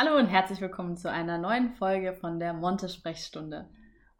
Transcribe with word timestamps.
Hallo 0.00 0.16
und 0.16 0.28
herzlich 0.28 0.60
willkommen 0.60 0.96
zu 0.96 1.10
einer 1.10 1.38
neuen 1.38 1.72
Folge 1.74 2.12
von 2.12 2.38
der 2.38 2.52
Monte-Sprechstunde. 2.52 3.68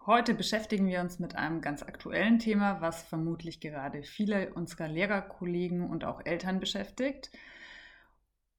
Heute 0.06 0.34
beschäftigen 0.34 0.88
wir 0.88 1.00
uns 1.00 1.20
mit 1.20 1.36
einem 1.36 1.60
ganz 1.60 1.84
aktuellen 1.84 2.40
Thema, 2.40 2.80
was 2.80 3.04
vermutlich 3.04 3.60
gerade 3.60 4.02
viele 4.02 4.52
unserer 4.54 4.88
Lehrerkollegen 4.88 5.88
und 5.88 6.04
auch 6.04 6.20
Eltern 6.24 6.58
beschäftigt. 6.58 7.30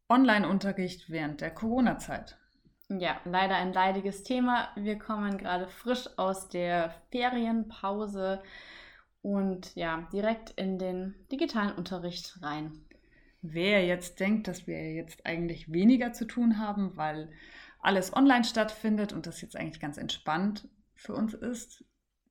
Online-Unterricht 0.08 1.10
während 1.10 1.42
der 1.42 1.54
Corona-Zeit. 1.54 2.38
Ja, 2.88 3.20
leider 3.26 3.56
ein 3.58 3.74
leidiges 3.74 4.24
Thema. 4.24 4.70
Wir 4.78 4.98
kommen 4.98 5.38
gerade 5.38 5.68
frisch 5.68 6.08
aus 6.16 6.48
der 6.48 6.96
Ferienpause 7.12 8.42
und 9.22 9.76
ja, 9.76 10.08
direkt 10.14 10.52
in 10.52 10.80
den 10.80 11.16
digitalen 11.30 11.74
Unterricht 11.74 12.42
rein. 12.42 12.86
Wer 13.42 13.86
jetzt 13.86 14.20
denkt, 14.20 14.48
dass 14.48 14.68
wir 14.68 14.94
jetzt 14.94 15.26
eigentlich 15.26 15.72
weniger 15.72 16.12
zu 16.12 16.26
tun 16.26 16.60
haben, 16.60 16.98
weil 16.98 17.32
alles 17.80 18.14
online 18.14 18.44
stattfindet 18.44 19.14
und 19.14 19.26
das 19.26 19.42
jetzt 19.42 19.56
eigentlich 19.56 19.80
ganz 19.80 19.98
entspannt 19.98 20.68
für 20.94 21.14
uns 21.14 21.34
ist, 21.34 21.86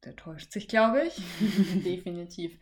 der 0.04 0.14
täuscht 0.16 0.52
sich, 0.52 0.68
glaube 0.68 1.02
ich. 1.06 1.16
Definitiv. 1.84 2.58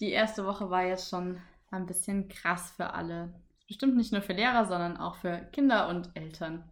Die 0.00 0.10
erste 0.10 0.44
Woche 0.44 0.70
war 0.70 0.84
jetzt 0.84 1.08
schon 1.08 1.40
ein 1.70 1.86
bisschen 1.86 2.28
krass 2.28 2.72
für 2.72 2.92
alle. 2.92 3.34
Bestimmt 3.66 3.96
nicht 3.96 4.12
nur 4.12 4.22
für 4.22 4.32
Lehrer, 4.34 4.66
sondern 4.66 4.96
auch 4.96 5.16
für 5.16 5.48
Kinder 5.52 5.88
und 5.88 6.10
Eltern. 6.14 6.70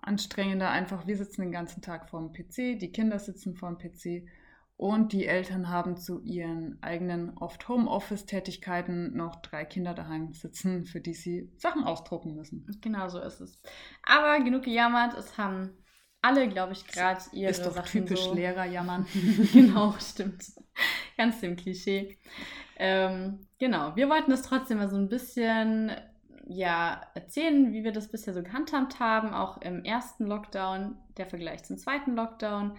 Anstrengender 0.00 0.70
einfach, 0.70 1.06
wir 1.06 1.16
sitzen 1.16 1.42
den 1.42 1.52
ganzen 1.52 1.80
Tag 1.80 2.08
vor 2.08 2.20
dem 2.20 2.32
PC, 2.32 2.78
die 2.78 2.92
Kinder 2.92 3.18
sitzen 3.18 3.54
vor 3.54 3.70
dem 3.70 3.78
PC 3.78 4.28
und 4.82 5.12
die 5.12 5.28
Eltern 5.28 5.68
haben 5.68 5.96
zu 5.96 6.20
ihren 6.24 6.76
eigenen 6.82 7.38
oft 7.38 7.68
Homeoffice-Tätigkeiten 7.68 9.16
noch 9.16 9.36
drei 9.36 9.64
Kinder 9.64 9.94
daheim 9.94 10.32
sitzen, 10.32 10.86
für 10.86 11.00
die 11.00 11.14
sie 11.14 11.52
Sachen 11.56 11.84
ausdrucken 11.84 12.34
müssen. 12.34 12.66
Genau 12.80 13.08
so 13.08 13.20
ist 13.20 13.40
es. 13.40 13.62
Aber 14.02 14.42
genug 14.42 14.64
gejammert, 14.64 15.14
es 15.16 15.38
haben 15.38 15.70
alle, 16.20 16.48
glaube 16.48 16.72
ich, 16.72 16.84
gerade 16.84 17.20
ihre 17.30 17.52
Ist 17.52 17.64
doch 17.64 17.70
Sachen 17.70 17.92
typisch 17.92 18.24
so. 18.24 18.34
Lehrer 18.34 18.64
jammern. 18.64 19.06
genau, 19.52 19.94
stimmt. 20.00 20.46
Ganz 21.16 21.40
dem 21.40 21.54
Klischee. 21.54 22.18
Ähm, 22.74 23.46
genau, 23.60 23.94
wir 23.94 24.08
wollten 24.08 24.32
es 24.32 24.42
trotzdem 24.42 24.78
mal 24.78 24.90
so 24.90 24.96
ein 24.96 25.08
bisschen 25.08 25.92
ja, 26.44 27.02
erzählen, 27.14 27.72
wie 27.72 27.84
wir 27.84 27.92
das 27.92 28.10
bisher 28.10 28.34
so 28.34 28.42
gehandhabt 28.42 28.98
haben, 28.98 29.32
auch 29.32 29.58
im 29.58 29.84
ersten 29.84 30.26
Lockdown, 30.26 30.96
der 31.18 31.26
Vergleich 31.26 31.62
zum 31.62 31.78
zweiten 31.78 32.16
Lockdown, 32.16 32.76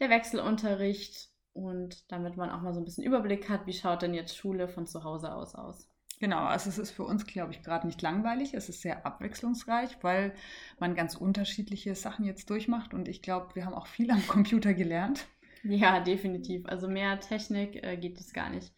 der 0.00 0.10
Wechselunterricht 0.10 1.30
und 1.56 2.10
damit 2.12 2.36
man 2.36 2.50
auch 2.50 2.60
mal 2.60 2.74
so 2.74 2.80
ein 2.80 2.84
bisschen 2.84 3.04
Überblick 3.04 3.48
hat, 3.48 3.66
wie 3.66 3.72
schaut 3.72 4.02
denn 4.02 4.14
jetzt 4.14 4.36
Schule 4.36 4.68
von 4.68 4.86
zu 4.86 5.04
Hause 5.04 5.34
aus 5.34 5.54
aus. 5.54 5.88
Genau, 6.18 6.44
also 6.44 6.70
es 6.70 6.78
ist 6.78 6.92
für 6.92 7.04
uns, 7.04 7.26
glaube 7.26 7.52
ich, 7.52 7.62
gerade 7.62 7.86
nicht 7.86 8.00
langweilig. 8.00 8.54
Es 8.54 8.68
ist 8.68 8.80
sehr 8.80 9.04
abwechslungsreich, 9.04 9.98
weil 10.02 10.34
man 10.78 10.94
ganz 10.94 11.14
unterschiedliche 11.14 11.94
Sachen 11.94 12.24
jetzt 12.24 12.48
durchmacht. 12.48 12.94
Und 12.94 13.08
ich 13.08 13.20
glaube, 13.20 13.54
wir 13.54 13.66
haben 13.66 13.74
auch 13.74 13.86
viel 13.86 14.10
am 14.10 14.26
Computer 14.26 14.72
gelernt. 14.72 15.26
Ja, 15.62 16.00
definitiv. 16.00 16.66
Also 16.66 16.88
mehr 16.88 17.20
Technik 17.20 17.82
äh, 17.82 17.96
geht 17.96 18.18
es 18.18 18.32
gar 18.32 18.50
nicht 18.50 18.72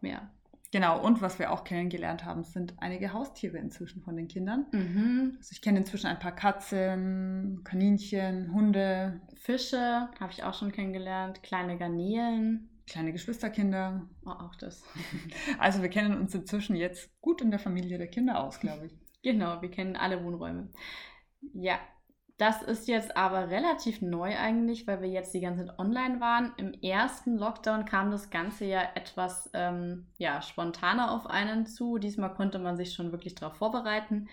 mehr. 0.00 0.30
Genau, 0.74 1.00
und 1.00 1.22
was 1.22 1.38
wir 1.38 1.52
auch 1.52 1.62
kennengelernt 1.62 2.24
haben, 2.24 2.42
sind 2.42 2.74
einige 2.78 3.12
Haustiere 3.12 3.58
inzwischen 3.58 4.02
von 4.02 4.16
den 4.16 4.26
Kindern. 4.26 4.66
Mhm. 4.72 5.34
Also 5.36 5.50
ich 5.52 5.62
kenne 5.62 5.78
inzwischen 5.78 6.08
ein 6.08 6.18
paar 6.18 6.34
Katzen, 6.34 7.62
Kaninchen, 7.62 8.52
Hunde, 8.52 9.20
Fische 9.36 10.08
habe 10.18 10.32
ich 10.32 10.42
auch 10.42 10.54
schon 10.54 10.72
kennengelernt, 10.72 11.44
kleine 11.44 11.78
Garnelen. 11.78 12.68
kleine 12.88 13.12
Geschwisterkinder. 13.12 14.08
Oh, 14.26 14.30
auch 14.30 14.56
das. 14.56 14.82
Also 15.60 15.80
wir 15.80 15.90
kennen 15.90 16.18
uns 16.18 16.34
inzwischen 16.34 16.74
jetzt 16.74 17.08
gut 17.20 17.40
in 17.40 17.52
der 17.52 17.60
Familie 17.60 17.96
der 17.96 18.08
Kinder 18.08 18.42
aus, 18.42 18.58
glaube 18.58 18.86
ich. 18.86 18.96
Genau, 19.22 19.62
wir 19.62 19.70
kennen 19.70 19.94
alle 19.94 20.24
Wohnräume. 20.24 20.70
Ja, 21.52 21.78
das 22.36 22.62
ist 22.62 22.88
jetzt 22.88 23.16
aber 23.16 23.50
relativ 23.50 24.02
neu 24.02 24.36
eigentlich, 24.36 24.86
weil 24.86 25.00
wir 25.00 25.08
jetzt 25.08 25.32
die 25.34 25.40
ganze 25.40 25.66
Zeit 25.66 25.78
online 25.78 26.20
waren. 26.20 26.52
Im 26.56 26.72
ersten 26.72 27.36
Lockdown 27.36 27.84
kam 27.84 28.10
das 28.10 28.30
Ganze 28.30 28.64
ja 28.64 28.82
etwas 28.96 29.50
ähm, 29.54 30.08
ja, 30.18 30.42
spontaner 30.42 31.12
auf 31.12 31.26
einen 31.26 31.66
zu. 31.66 31.98
Diesmal 31.98 32.34
konnte 32.34 32.58
man 32.58 32.76
sich 32.76 32.92
schon 32.92 33.12
wirklich 33.12 33.36
darauf 33.36 33.56
vorbereiten. 33.56 34.28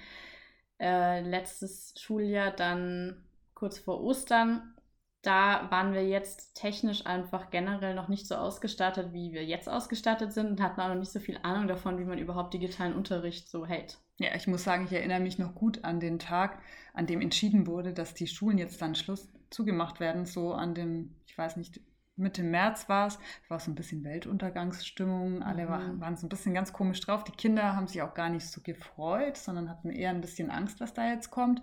Äh, 0.79 1.21
letztes 1.21 1.93
Schuljahr 1.99 2.49
dann 2.51 3.23
kurz 3.53 3.77
vor 3.77 4.01
Ostern. 4.01 4.75
Da 5.23 5.69
waren 5.71 5.93
wir 5.93 6.07
jetzt 6.07 6.53
technisch 6.55 7.05
einfach 7.07 7.49
generell 7.49 7.95
noch 7.95 8.07
nicht 8.07 8.27
so 8.27 8.35
ausgestattet, 8.35 9.13
wie 9.13 9.33
wir 9.33 9.43
jetzt 9.45 9.67
ausgestattet 9.69 10.31
sind 10.33 10.47
und 10.47 10.61
hatten 10.61 10.79
auch 10.81 10.89
noch 10.89 10.95
nicht 10.95 11.11
so 11.11 11.19
viel 11.19 11.39
Ahnung 11.43 11.67
davon, 11.67 11.97
wie 11.99 12.05
man 12.05 12.17
überhaupt 12.19 12.53
digitalen 12.53 12.93
Unterricht 12.95 13.49
so 13.49 13.65
hält. 13.65 13.99
Ja, 14.19 14.35
ich 14.35 14.47
muss 14.47 14.63
sagen, 14.63 14.85
ich 14.85 14.93
erinnere 14.93 15.19
mich 15.19 15.39
noch 15.39 15.55
gut 15.55 15.83
an 15.83 15.99
den 15.99 16.19
Tag, 16.19 16.59
an 16.93 17.07
dem 17.07 17.21
entschieden 17.21 17.65
wurde, 17.65 17.93
dass 17.93 18.13
die 18.13 18.27
Schulen 18.27 18.57
jetzt 18.57 18.81
dann 18.81 18.93
Schluss 18.95 19.27
zugemacht 19.49 19.99
werden. 19.99 20.25
So 20.25 20.53
an 20.53 20.75
dem, 20.75 21.15
ich 21.25 21.37
weiß 21.37 21.57
nicht, 21.57 21.81
Mitte 22.15 22.43
März 22.43 22.87
war 22.87 23.07
es. 23.07 23.17
Es 23.43 23.49
war 23.49 23.59
so 23.59 23.71
ein 23.71 23.75
bisschen 23.75 24.03
Weltuntergangsstimmung. 24.03 25.41
Alle 25.41 25.65
Mhm. 25.65 25.69
waren, 25.69 25.99
waren 25.99 26.17
so 26.17 26.25
ein 26.27 26.29
bisschen 26.29 26.53
ganz 26.53 26.71
komisch 26.71 26.99
drauf. 27.01 27.23
Die 27.23 27.31
Kinder 27.31 27.75
haben 27.75 27.87
sich 27.87 28.01
auch 28.03 28.13
gar 28.13 28.29
nicht 28.29 28.45
so 28.47 28.61
gefreut, 28.61 29.37
sondern 29.37 29.69
hatten 29.69 29.89
eher 29.89 30.11
ein 30.11 30.21
bisschen 30.21 30.51
Angst, 30.51 30.79
was 30.79 30.93
da 30.93 31.07
jetzt 31.09 31.31
kommt. 31.31 31.61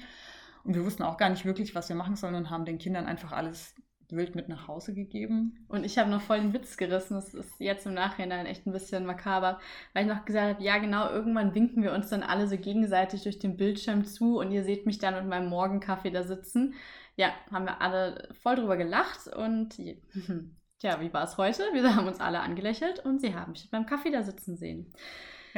Und 0.69 0.75
wir 0.75 0.84
wussten 0.84 1.03
auch 1.03 1.17
gar 1.17 1.31
nicht 1.31 1.47
wirklich, 1.47 1.75
was 1.75 1.89
wir 1.89 1.97
machen 1.97 2.15
sollen 2.15 2.34
und 2.34 2.51
haben 2.51 2.67
den 2.67 2.77
Kindern 2.77 3.06
einfach 3.06 3.33
alles 3.33 3.75
wild 4.11 4.34
mit 4.34 4.51
nach 4.51 4.69
Hause 4.69 4.93
gegeben. 4.93 5.65
Und 5.67 5.84
ich 5.84 5.97
habe 5.97 6.11
noch 6.11 6.21
voll 6.21 6.41
den 6.41 6.53
Witz 6.53 6.77
gerissen. 6.77 7.15
Das 7.15 7.33
ist 7.33 7.59
jetzt 7.59 7.87
im 7.87 7.95
Nachhinein 7.95 8.45
echt 8.45 8.67
ein 8.67 8.73
bisschen 8.73 9.06
makaber, 9.06 9.61
weil 9.95 10.05
ich 10.05 10.12
noch 10.12 10.27
gesagt 10.27 10.56
habe, 10.56 10.62
ja 10.62 10.77
genau, 10.77 11.09
irgendwann 11.09 11.55
winken 11.55 11.83
wir 11.83 11.95
uns 11.95 12.11
dann 12.11 12.23
alle 12.23 12.47
so 12.47 12.59
gegenseitig 12.59 13.23
durch 13.23 13.39
den 13.39 13.56
Bildschirm 13.56 14.05
zu 14.05 14.41
und 14.41 14.53
ihr 14.53 14.62
seht 14.62 14.84
mich 14.84 14.99
dann 14.99 15.15
mit 15.15 15.25
meinem 15.25 15.49
Morgenkaffee 15.49 16.11
da 16.11 16.23
sitzen. 16.23 16.75
Ja, 17.17 17.33
haben 17.50 17.65
wir 17.65 17.81
alle 17.81 18.29
voll 18.43 18.56
drüber 18.56 18.77
gelacht 18.77 19.27
und 19.35 19.71
tja, 20.81 21.00
wie 21.00 21.15
war 21.15 21.25
es 21.25 21.39
heute? 21.39 21.62
Wir 21.73 21.97
haben 21.97 22.09
uns 22.09 22.21
alle 22.21 22.41
angelächelt 22.41 23.03
und 23.06 23.23
sie 23.23 23.35
haben 23.35 23.53
mich 23.53 23.62
mit 23.62 23.73
meinem 23.73 23.87
Kaffee 23.87 24.11
da 24.11 24.23
sitzen 24.23 24.59
sehen. 24.59 24.93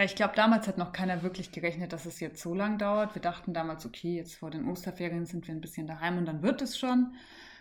Ja, 0.00 0.06
ich 0.06 0.14
glaube, 0.14 0.32
damals 0.34 0.66
hat 0.66 0.78
noch 0.78 0.92
keiner 0.92 1.22
wirklich 1.22 1.52
gerechnet, 1.52 1.92
dass 1.92 2.06
es 2.06 2.20
jetzt 2.20 2.40
so 2.40 2.54
lang 2.54 2.78
dauert. 2.78 3.14
Wir 3.14 3.20
dachten 3.20 3.52
damals, 3.52 3.84
okay, 3.84 4.16
jetzt 4.16 4.34
vor 4.34 4.50
den 4.50 4.66
Osterferien 4.66 5.26
sind 5.26 5.46
wir 5.46 5.54
ein 5.54 5.60
bisschen 5.60 5.86
daheim 5.86 6.16
und 6.16 6.24
dann 6.24 6.42
wird 6.42 6.62
es 6.62 6.78
schon. 6.78 7.12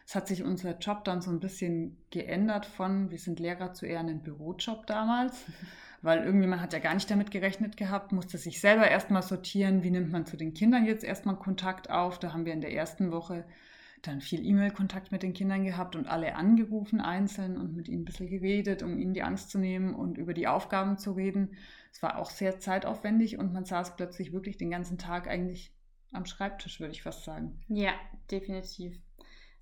Es 0.07 0.15
hat 0.15 0.29
sich 0.29 0.41
unser 0.41 0.77
Job 0.77 1.03
dann 1.03 1.21
so 1.21 1.31
ein 1.31 1.41
bisschen 1.41 1.97
geändert 2.11 2.65
von, 2.65 3.11
wir 3.11 3.17
sind 3.17 3.41
Lehrer 3.41 3.73
zu 3.73 3.85
eher 3.85 3.99
einem 3.99 4.21
Bürojob 4.21 4.87
damals, 4.87 5.47
weil 6.01 6.23
irgendwie 6.23 6.47
man 6.47 6.61
hat 6.61 6.71
ja 6.71 6.79
gar 6.79 6.93
nicht 6.93 7.11
damit 7.11 7.29
gerechnet 7.29 7.75
gehabt, 7.75 8.13
musste 8.13 8.37
sich 8.37 8.61
selber 8.61 8.89
erstmal 8.89 9.21
sortieren, 9.21 9.83
wie 9.83 9.91
nimmt 9.91 10.09
man 10.09 10.25
zu 10.25 10.37
den 10.37 10.53
Kindern 10.53 10.85
jetzt 10.85 11.03
erstmal 11.03 11.35
Kontakt 11.35 11.89
auf. 11.89 12.19
Da 12.19 12.31
haben 12.31 12.45
wir 12.45 12.53
in 12.53 12.61
der 12.61 12.71
ersten 12.71 13.11
Woche 13.11 13.43
dann 14.01 14.21
viel 14.21 14.45
E-Mail-Kontakt 14.45 15.11
mit 15.11 15.23
den 15.23 15.33
Kindern 15.33 15.65
gehabt 15.65 15.97
und 15.97 16.07
alle 16.07 16.35
angerufen 16.35 17.01
einzeln 17.01 17.57
und 17.57 17.75
mit 17.75 17.89
ihnen 17.89 18.03
ein 18.03 18.05
bisschen 18.05 18.29
geredet, 18.29 18.81
um 18.81 18.97
ihnen 18.97 19.13
die 19.13 19.23
Angst 19.23 19.49
zu 19.49 19.57
nehmen 19.59 19.93
und 19.93 20.17
über 20.17 20.33
die 20.33 20.47
Aufgaben 20.47 20.97
zu 20.97 21.11
reden. 21.11 21.57
Es 21.91 22.01
war 22.01 22.17
auch 22.17 22.29
sehr 22.29 22.59
zeitaufwendig 22.59 23.37
und 23.37 23.53
man 23.53 23.65
saß 23.65 23.95
plötzlich 23.95 24.31
wirklich 24.31 24.57
den 24.57 24.71
ganzen 24.71 24.97
Tag 24.97 25.27
eigentlich 25.27 25.73
am 26.11 26.25
Schreibtisch, 26.25 26.79
würde 26.79 26.93
ich 26.93 27.03
fast 27.03 27.23
sagen. 27.23 27.61
Ja, 27.67 27.93
definitiv. 28.31 28.99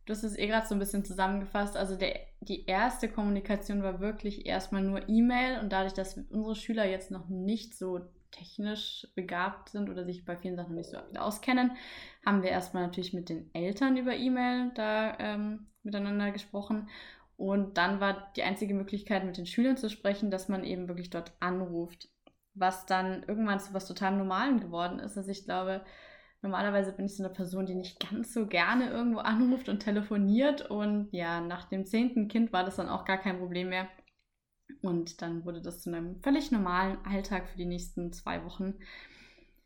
Du 0.06 0.14
hast 0.14 0.24
es 0.24 0.38
eh 0.38 0.48
gerade 0.48 0.66
so 0.66 0.74
ein 0.74 0.80
bisschen 0.80 1.04
zusammengefasst. 1.04 1.76
Also 1.76 1.98
der, 1.98 2.18
die 2.40 2.66
erste 2.66 3.10
Kommunikation 3.10 3.84
war 3.84 4.00
wirklich 4.00 4.46
erstmal 4.46 4.82
nur 4.82 5.10
E-Mail 5.10 5.60
und 5.60 5.74
dadurch, 5.74 5.94
dass 5.94 6.18
unsere 6.30 6.56
Schüler 6.56 6.86
jetzt 6.86 7.12
noch 7.12 7.28
nicht 7.28 7.78
so 7.78 8.00
technisch 8.32 9.08
begabt 9.16 9.70
sind 9.70 9.90
oder 9.90 10.06
sich 10.06 10.24
bei 10.24 10.38
vielen 10.38 10.56
Sachen 10.56 10.76
nicht 10.76 10.90
so 10.90 10.98
auskennen, 11.18 11.72
haben 12.26 12.42
wir 12.42 12.50
erstmal 12.50 12.84
natürlich 12.84 13.14
mit 13.14 13.30
den 13.30 13.54
Eltern 13.54 13.98
über 13.98 14.16
E-Mail 14.16 14.72
da 14.76 15.18
ähm, 15.20 15.68
miteinander 15.84 16.32
gesprochen. 16.32 16.90
Und 17.36 17.78
dann 17.78 18.00
war 18.00 18.32
die 18.36 18.44
einzige 18.44 18.74
Möglichkeit, 18.74 19.26
mit 19.26 19.38
den 19.38 19.46
Schülern 19.46 19.78
zu 19.78 19.90
sprechen, 19.90 20.32
dass 20.32 20.50
man 20.50 20.64
eben 20.64 20.88
wirklich 20.88 21.10
dort 21.10 21.34
anruft. 21.40 22.10
Was 22.58 22.86
dann 22.86 23.24
irgendwann 23.24 23.60
zu 23.60 23.74
was 23.74 23.88
total 23.88 24.16
Normalem 24.18 24.60
geworden 24.60 25.00
ist. 25.00 25.18
Also 25.18 25.30
ich 25.30 25.46
glaube, 25.46 25.84
normalerweise 26.42 26.92
bin 26.92 27.06
ich 27.06 27.16
so 27.16 27.24
eine 27.24 27.34
Person, 27.34 27.66
die 27.66 27.76
nicht 27.76 28.00
ganz 28.10 28.34
so 28.34 28.48
gerne 28.48 28.90
irgendwo 28.90 29.20
anruft 29.20 29.70
und 29.70 29.80
telefoniert. 29.80 30.70
Und 30.70 31.10
ja, 31.12 31.42
nach 31.42 31.70
dem 31.70 31.86
zehnten 31.86 32.28
Kind 32.28 32.54
war 32.54 32.64
das 32.64 32.78
dann 32.78 32.90
auch 32.90 33.06
gar 33.06 33.18
kein 33.18 33.40
Problem 33.40 33.70
mehr. 33.70 33.88
Und 34.82 35.22
dann 35.22 35.46
wurde 35.46 35.62
das 35.62 35.82
zu 35.82 35.90
einem 35.90 36.22
völlig 36.22 36.52
normalen 36.52 36.98
Alltag 37.06 37.48
für 37.50 37.58
die 37.58 37.66
nächsten 37.66 38.12
zwei 38.12 38.44
Wochen. 38.44 38.76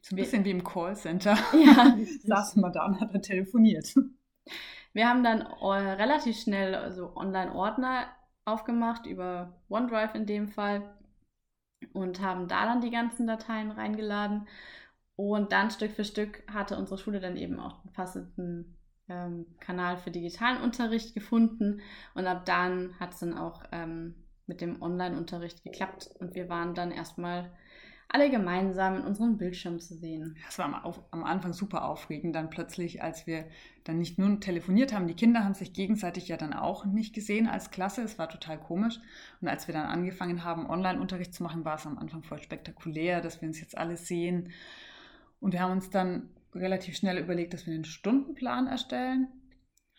So 0.02 0.16
ein 0.16 0.18
bisschen 0.18 0.46
wie 0.46 0.52
im 0.52 0.64
Callcenter. 0.64 1.38
Ja, 1.54 1.98
Saß 2.24 2.56
mal 2.58 2.72
da 2.72 2.86
und 2.86 3.00
hat 3.00 3.14
er 3.14 3.22
telefoniert. 3.22 3.94
Wir 4.94 5.08
haben 5.08 5.24
dann 5.24 5.42
äh, 5.42 5.92
relativ 5.92 6.38
schnell 6.38 6.76
also 6.76 7.16
Online-Ordner 7.16 8.08
aufgemacht, 8.46 9.06
über 9.06 9.62
OneDrive 9.70 10.16
in 10.16 10.26
dem 10.26 10.48
Fall, 10.50 10.98
und 11.94 12.22
haben 12.22 12.48
da 12.48 12.66
dann 12.66 12.82
die 12.82 12.92
ganzen 12.92 13.28
Dateien 13.28 13.72
reingeladen. 13.72 14.48
Und 15.16 15.52
dann 15.52 15.72
Stück 15.72 15.92
für 15.92 16.04
Stück 16.04 16.44
hatte 16.52 16.78
unsere 16.78 16.98
Schule 16.98 17.20
dann 17.20 17.38
eben 17.38 17.60
auch 17.60 17.84
einen 17.84 17.94
passenden 17.94 18.78
ähm, 19.08 19.46
Kanal 19.60 19.98
für 19.98 20.12
digitalen 20.12 20.62
Unterricht 20.62 21.14
gefunden. 21.14 21.82
Und 22.16 22.28
ab 22.28 22.46
dann 22.46 23.00
hat 23.00 23.14
es 23.14 23.20
dann 23.20 23.38
auch 23.38 23.64
ähm, 23.72 24.16
mit 24.48 24.62
dem 24.62 24.82
Online-Unterricht 24.82 25.64
geklappt. 25.64 26.10
Und 26.20 26.36
wir 26.36 26.50
waren 26.50 26.74
dann 26.74 26.92
erstmal 26.92 27.52
alle 28.14 28.30
gemeinsam 28.30 28.98
in 28.98 29.04
unserem 29.04 29.38
Bildschirm 29.38 29.80
zu 29.80 29.96
sehen. 29.96 30.36
Das 30.46 30.60
war 30.60 30.66
am, 30.66 30.76
auf, 30.76 31.02
am, 31.12 31.24
Anfang 31.24 31.54
super 31.54 31.86
aufregend, 31.86 32.36
dann 32.36 32.50
plötzlich, 32.50 33.02
als 33.02 33.26
wir 33.26 33.46
dann 33.86 33.98
nicht 33.98 34.20
nur 34.20 34.40
telefoniert 34.40 34.94
haben, 34.94 35.08
die 35.08 35.16
Kinder 35.16 35.44
haben 35.44 35.54
sich 35.54 35.74
gegenseitig 35.74 36.28
ja 36.28 36.38
dann 36.38 36.54
auch 36.54 36.86
nicht 36.86 37.16
gesehen 37.16 37.48
als 37.48 37.72
Klasse, 37.72 38.02
es 38.02 38.20
war 38.20 38.28
total 38.28 38.60
komisch. 38.60 39.00
Und 39.40 39.48
als 39.48 39.68
wir 39.68 39.74
dann 39.74 39.86
angefangen 39.86 40.44
haben, 40.44 40.70
Online-Unterricht 40.70 41.34
zu 41.34 41.44
machen, 41.44 41.64
war 41.64 41.76
es 41.76 41.88
am 41.88 41.98
Anfang 41.98 42.24
voll 42.24 42.40
spektakulär, 42.40 43.22
dass 43.22 43.42
wir 43.42 43.48
uns 43.48 43.62
jetzt 43.62 43.78
alle 43.78 43.96
sehen. 43.96 44.52
Und 45.40 45.54
wir 45.54 45.62
haben 45.62 45.72
uns 45.72 45.90
dann 45.90 46.30
relativ 46.54 46.98
schnell 46.98 47.18
überlegt, 47.18 47.54
dass 47.54 47.66
wir 47.66 47.74
einen 47.74 47.86
Stundenplan 47.86 48.68
erstellen, 48.68 49.30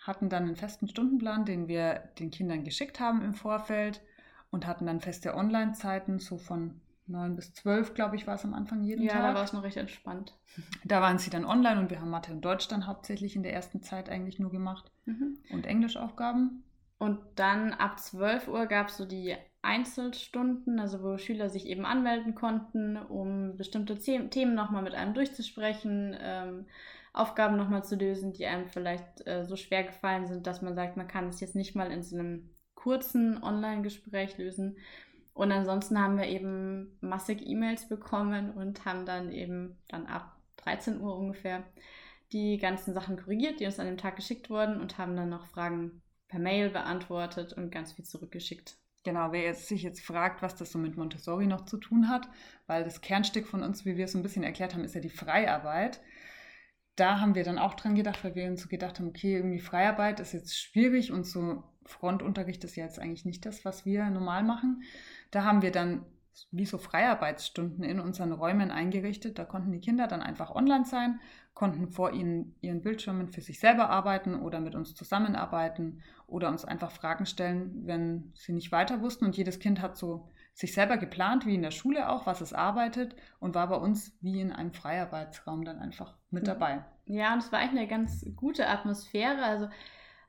hatten 0.02 0.28
dann 0.28 0.44
einen 0.44 0.56
festen 0.56 0.86
Stundenplan, 0.86 1.46
den 1.46 1.66
wir 1.66 2.10
den 2.18 2.30
Kindern 2.30 2.62
geschickt 2.62 3.00
haben 3.00 3.22
im 3.22 3.34
Vorfeld 3.34 4.02
und 4.50 4.66
hatten 4.66 4.84
dann 4.84 5.00
feste 5.00 5.34
Online-Zeiten, 5.34 6.18
so 6.18 6.36
von 6.36 6.81
9 7.06 7.36
bis 7.36 7.52
12, 7.54 7.94
glaube 7.94 8.16
ich, 8.16 8.26
war 8.26 8.36
es 8.36 8.44
am 8.44 8.54
Anfang 8.54 8.82
jeden 8.82 9.02
ja, 9.02 9.12
Tag. 9.12 9.22
Ja, 9.22 9.28
da 9.28 9.34
war 9.34 9.44
es 9.44 9.52
noch 9.52 9.62
recht 9.62 9.76
entspannt. 9.76 10.34
Da 10.84 11.00
waren 11.00 11.18
sie 11.18 11.30
dann 11.30 11.46
online 11.46 11.80
und 11.80 11.90
wir 11.90 12.00
haben 12.00 12.10
Mathe 12.10 12.32
und 12.32 12.44
Deutsch 12.44 12.68
dann 12.68 12.86
hauptsächlich 12.86 13.36
in 13.36 13.42
der 13.42 13.54
ersten 13.54 13.82
Zeit 13.82 14.10
eigentlich 14.10 14.38
nur 14.38 14.50
gemacht. 14.50 14.90
Mhm. 15.06 15.38
Und 15.50 15.66
Englischaufgaben. 15.66 16.64
Und 16.98 17.18
dann 17.36 17.72
ab 17.72 17.98
12 17.98 18.48
Uhr 18.48 18.66
gab 18.66 18.88
es 18.88 18.96
so 18.96 19.06
die 19.06 19.34
Einzelstunden, 19.62 20.78
also 20.78 21.02
wo 21.02 21.18
Schüler 21.18 21.48
sich 21.48 21.66
eben 21.66 21.84
anmelden 21.84 22.34
konnten, 22.34 22.96
um 22.96 23.56
bestimmte 23.56 23.96
Themen 23.96 24.54
nochmal 24.54 24.82
mit 24.82 24.94
einem 24.94 25.14
durchzusprechen, 25.14 26.16
ähm, 26.20 26.66
Aufgaben 27.12 27.56
nochmal 27.56 27.84
zu 27.84 27.96
lösen, 27.96 28.32
die 28.32 28.46
einem 28.46 28.68
vielleicht 28.68 29.26
äh, 29.26 29.44
so 29.44 29.56
schwer 29.56 29.84
gefallen 29.84 30.26
sind, 30.26 30.46
dass 30.46 30.62
man 30.62 30.74
sagt, 30.74 30.96
man 30.96 31.08
kann 31.08 31.28
es 31.28 31.40
jetzt 31.40 31.54
nicht 31.54 31.74
mal 31.74 31.90
in 31.90 32.02
so 32.02 32.16
einem 32.16 32.50
kurzen 32.74 33.42
Online-Gespräch 33.42 34.38
lösen. 34.38 34.76
Und 35.34 35.50
ansonsten 35.50 35.98
haben 35.98 36.18
wir 36.18 36.26
eben 36.26 36.98
massig 37.00 37.46
E-Mails 37.46 37.88
bekommen 37.88 38.50
und 38.50 38.84
haben 38.84 39.06
dann 39.06 39.30
eben 39.32 39.78
dann 39.88 40.06
ab 40.06 40.36
13 40.56 41.00
Uhr 41.00 41.16
ungefähr 41.16 41.64
die 42.32 42.58
ganzen 42.58 42.94
Sachen 42.94 43.16
korrigiert, 43.16 43.60
die 43.60 43.66
uns 43.66 43.78
an 43.78 43.86
dem 43.86 43.98
Tag 43.98 44.16
geschickt 44.16 44.50
wurden 44.50 44.80
und 44.80 44.98
haben 44.98 45.16
dann 45.16 45.28
noch 45.28 45.46
Fragen 45.46 46.02
per 46.28 46.38
Mail 46.38 46.70
beantwortet 46.70 47.52
und 47.52 47.70
ganz 47.70 47.92
viel 47.92 48.04
zurückgeschickt. 48.04 48.76
Genau, 49.04 49.32
wer 49.32 49.42
jetzt 49.42 49.68
sich 49.68 49.82
jetzt 49.82 50.00
fragt, 50.00 50.42
was 50.42 50.54
das 50.54 50.70
so 50.70 50.78
mit 50.78 50.96
Montessori 50.96 51.46
noch 51.46 51.64
zu 51.64 51.76
tun 51.76 52.08
hat, 52.08 52.28
weil 52.66 52.84
das 52.84 53.00
Kernstück 53.00 53.48
von 53.48 53.62
uns, 53.62 53.84
wie 53.84 53.96
wir 53.96 54.04
es 54.04 54.12
so 54.12 54.18
ein 54.18 54.22
bisschen 54.22 54.44
erklärt 54.44 54.74
haben, 54.74 54.84
ist 54.84 54.94
ja 54.94 55.00
die 55.00 55.10
Freiarbeit. 55.10 56.00
Da 56.94 57.20
haben 57.20 57.34
wir 57.34 57.42
dann 57.42 57.58
auch 57.58 57.74
dran 57.74 57.94
gedacht, 57.94 58.22
weil 58.22 58.34
wir 58.34 58.46
uns 58.46 58.62
so 58.62 58.68
gedacht 58.68 58.98
haben, 58.98 59.08
okay, 59.08 59.36
irgendwie 59.36 59.58
Freiarbeit 59.58 60.20
ist 60.20 60.34
jetzt 60.34 60.56
schwierig 60.56 61.10
und 61.10 61.24
so 61.24 61.64
Frontunterricht 61.84 62.62
ist 62.64 62.76
ja 62.76 62.84
jetzt 62.84 63.00
eigentlich 63.00 63.24
nicht 63.24 63.44
das, 63.44 63.64
was 63.64 63.84
wir 63.84 64.08
normal 64.08 64.44
machen. 64.44 64.82
Da 65.32 65.44
haben 65.44 65.62
wir 65.62 65.72
dann 65.72 66.04
wie 66.50 66.64
so 66.64 66.78
Freiarbeitsstunden 66.78 67.84
in 67.84 68.00
unseren 68.00 68.32
Räumen 68.32 68.70
eingerichtet. 68.70 69.38
Da 69.38 69.44
konnten 69.44 69.72
die 69.72 69.80
Kinder 69.80 70.06
dann 70.06 70.22
einfach 70.22 70.54
online 70.54 70.84
sein, 70.84 71.20
konnten 71.54 71.88
vor 71.88 72.12
ihnen 72.12 72.54
ihren 72.60 72.82
Bildschirmen 72.82 73.28
für 73.28 73.40
sich 73.40 73.60
selber 73.60 73.90
arbeiten 73.90 74.34
oder 74.40 74.60
mit 74.60 74.74
uns 74.74 74.94
zusammenarbeiten 74.94 76.02
oder 76.26 76.48
uns 76.48 76.64
einfach 76.64 76.90
Fragen 76.90 77.26
stellen, 77.26 77.86
wenn 77.86 78.32
sie 78.34 78.52
nicht 78.52 78.72
weiter 78.72 79.02
wussten. 79.02 79.26
Und 79.26 79.36
jedes 79.36 79.58
Kind 79.58 79.82
hat 79.82 79.96
so 79.96 80.30
sich 80.54 80.72
selber 80.74 80.96
geplant, 80.96 81.46
wie 81.46 81.54
in 81.54 81.62
der 81.62 81.70
Schule 81.70 82.08
auch, 82.08 82.26
was 82.26 82.40
es 82.40 82.52
arbeitet 82.52 83.16
und 83.40 83.54
war 83.54 83.68
bei 83.68 83.76
uns 83.76 84.16
wie 84.20 84.40
in 84.40 84.52
einem 84.52 84.72
Freiarbeitsraum 84.72 85.64
dann 85.64 85.78
einfach 85.78 86.14
mit 86.30 86.46
dabei. 86.46 86.84
Ja, 87.06 87.32
und 87.32 87.40
es 87.40 87.52
war 87.52 87.58
eigentlich 87.58 87.80
eine 87.80 87.88
ganz 87.88 88.26
gute 88.36 88.68
Atmosphäre. 88.68 89.42
Also 89.42 89.68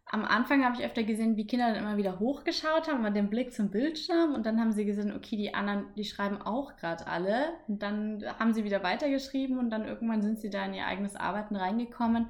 am 0.06 0.26
Anfang 0.26 0.64
habe 0.64 0.76
ich 0.76 0.86
öfter 0.86 1.04
gesehen, 1.04 1.38
wie 1.38 1.48
Kinder 1.48 1.74
dann 1.74 1.84
immer 1.84 1.98
wieder 1.98 2.20
hochgeschaut 2.20 2.88
haben, 2.88 3.02
mit 3.02 3.16
dem 3.16 3.30
Blick 3.30 3.54
zum 3.54 3.72
Bildschirm. 3.72 4.36
Und 4.36 4.46
dann 4.46 4.60
haben 4.60 4.72
sie 4.72 4.86
gesehen, 4.86 5.16
okay, 5.16 5.38
die 5.38 5.54
anderen, 5.54 5.86
die 5.96 6.04
schreiben 6.04 6.42
auch 6.42 6.76
gerade 6.76 7.08
alle. 7.08 7.54
Und 7.68 7.82
dann 7.82 8.24
haben 8.38 8.54
sie 8.54 8.64
wieder 8.64 8.84
weitergeschrieben 8.84 9.58
und 9.58 9.70
dann 9.70 9.86
irgendwann 9.86 10.22
sind 10.22 10.40
sie 10.40 10.50
da 10.50 10.66
in 10.66 10.74
ihr 10.74 10.86
eigenes 10.86 11.16
Arbeiten 11.16 11.56
reingekommen, 11.56 12.28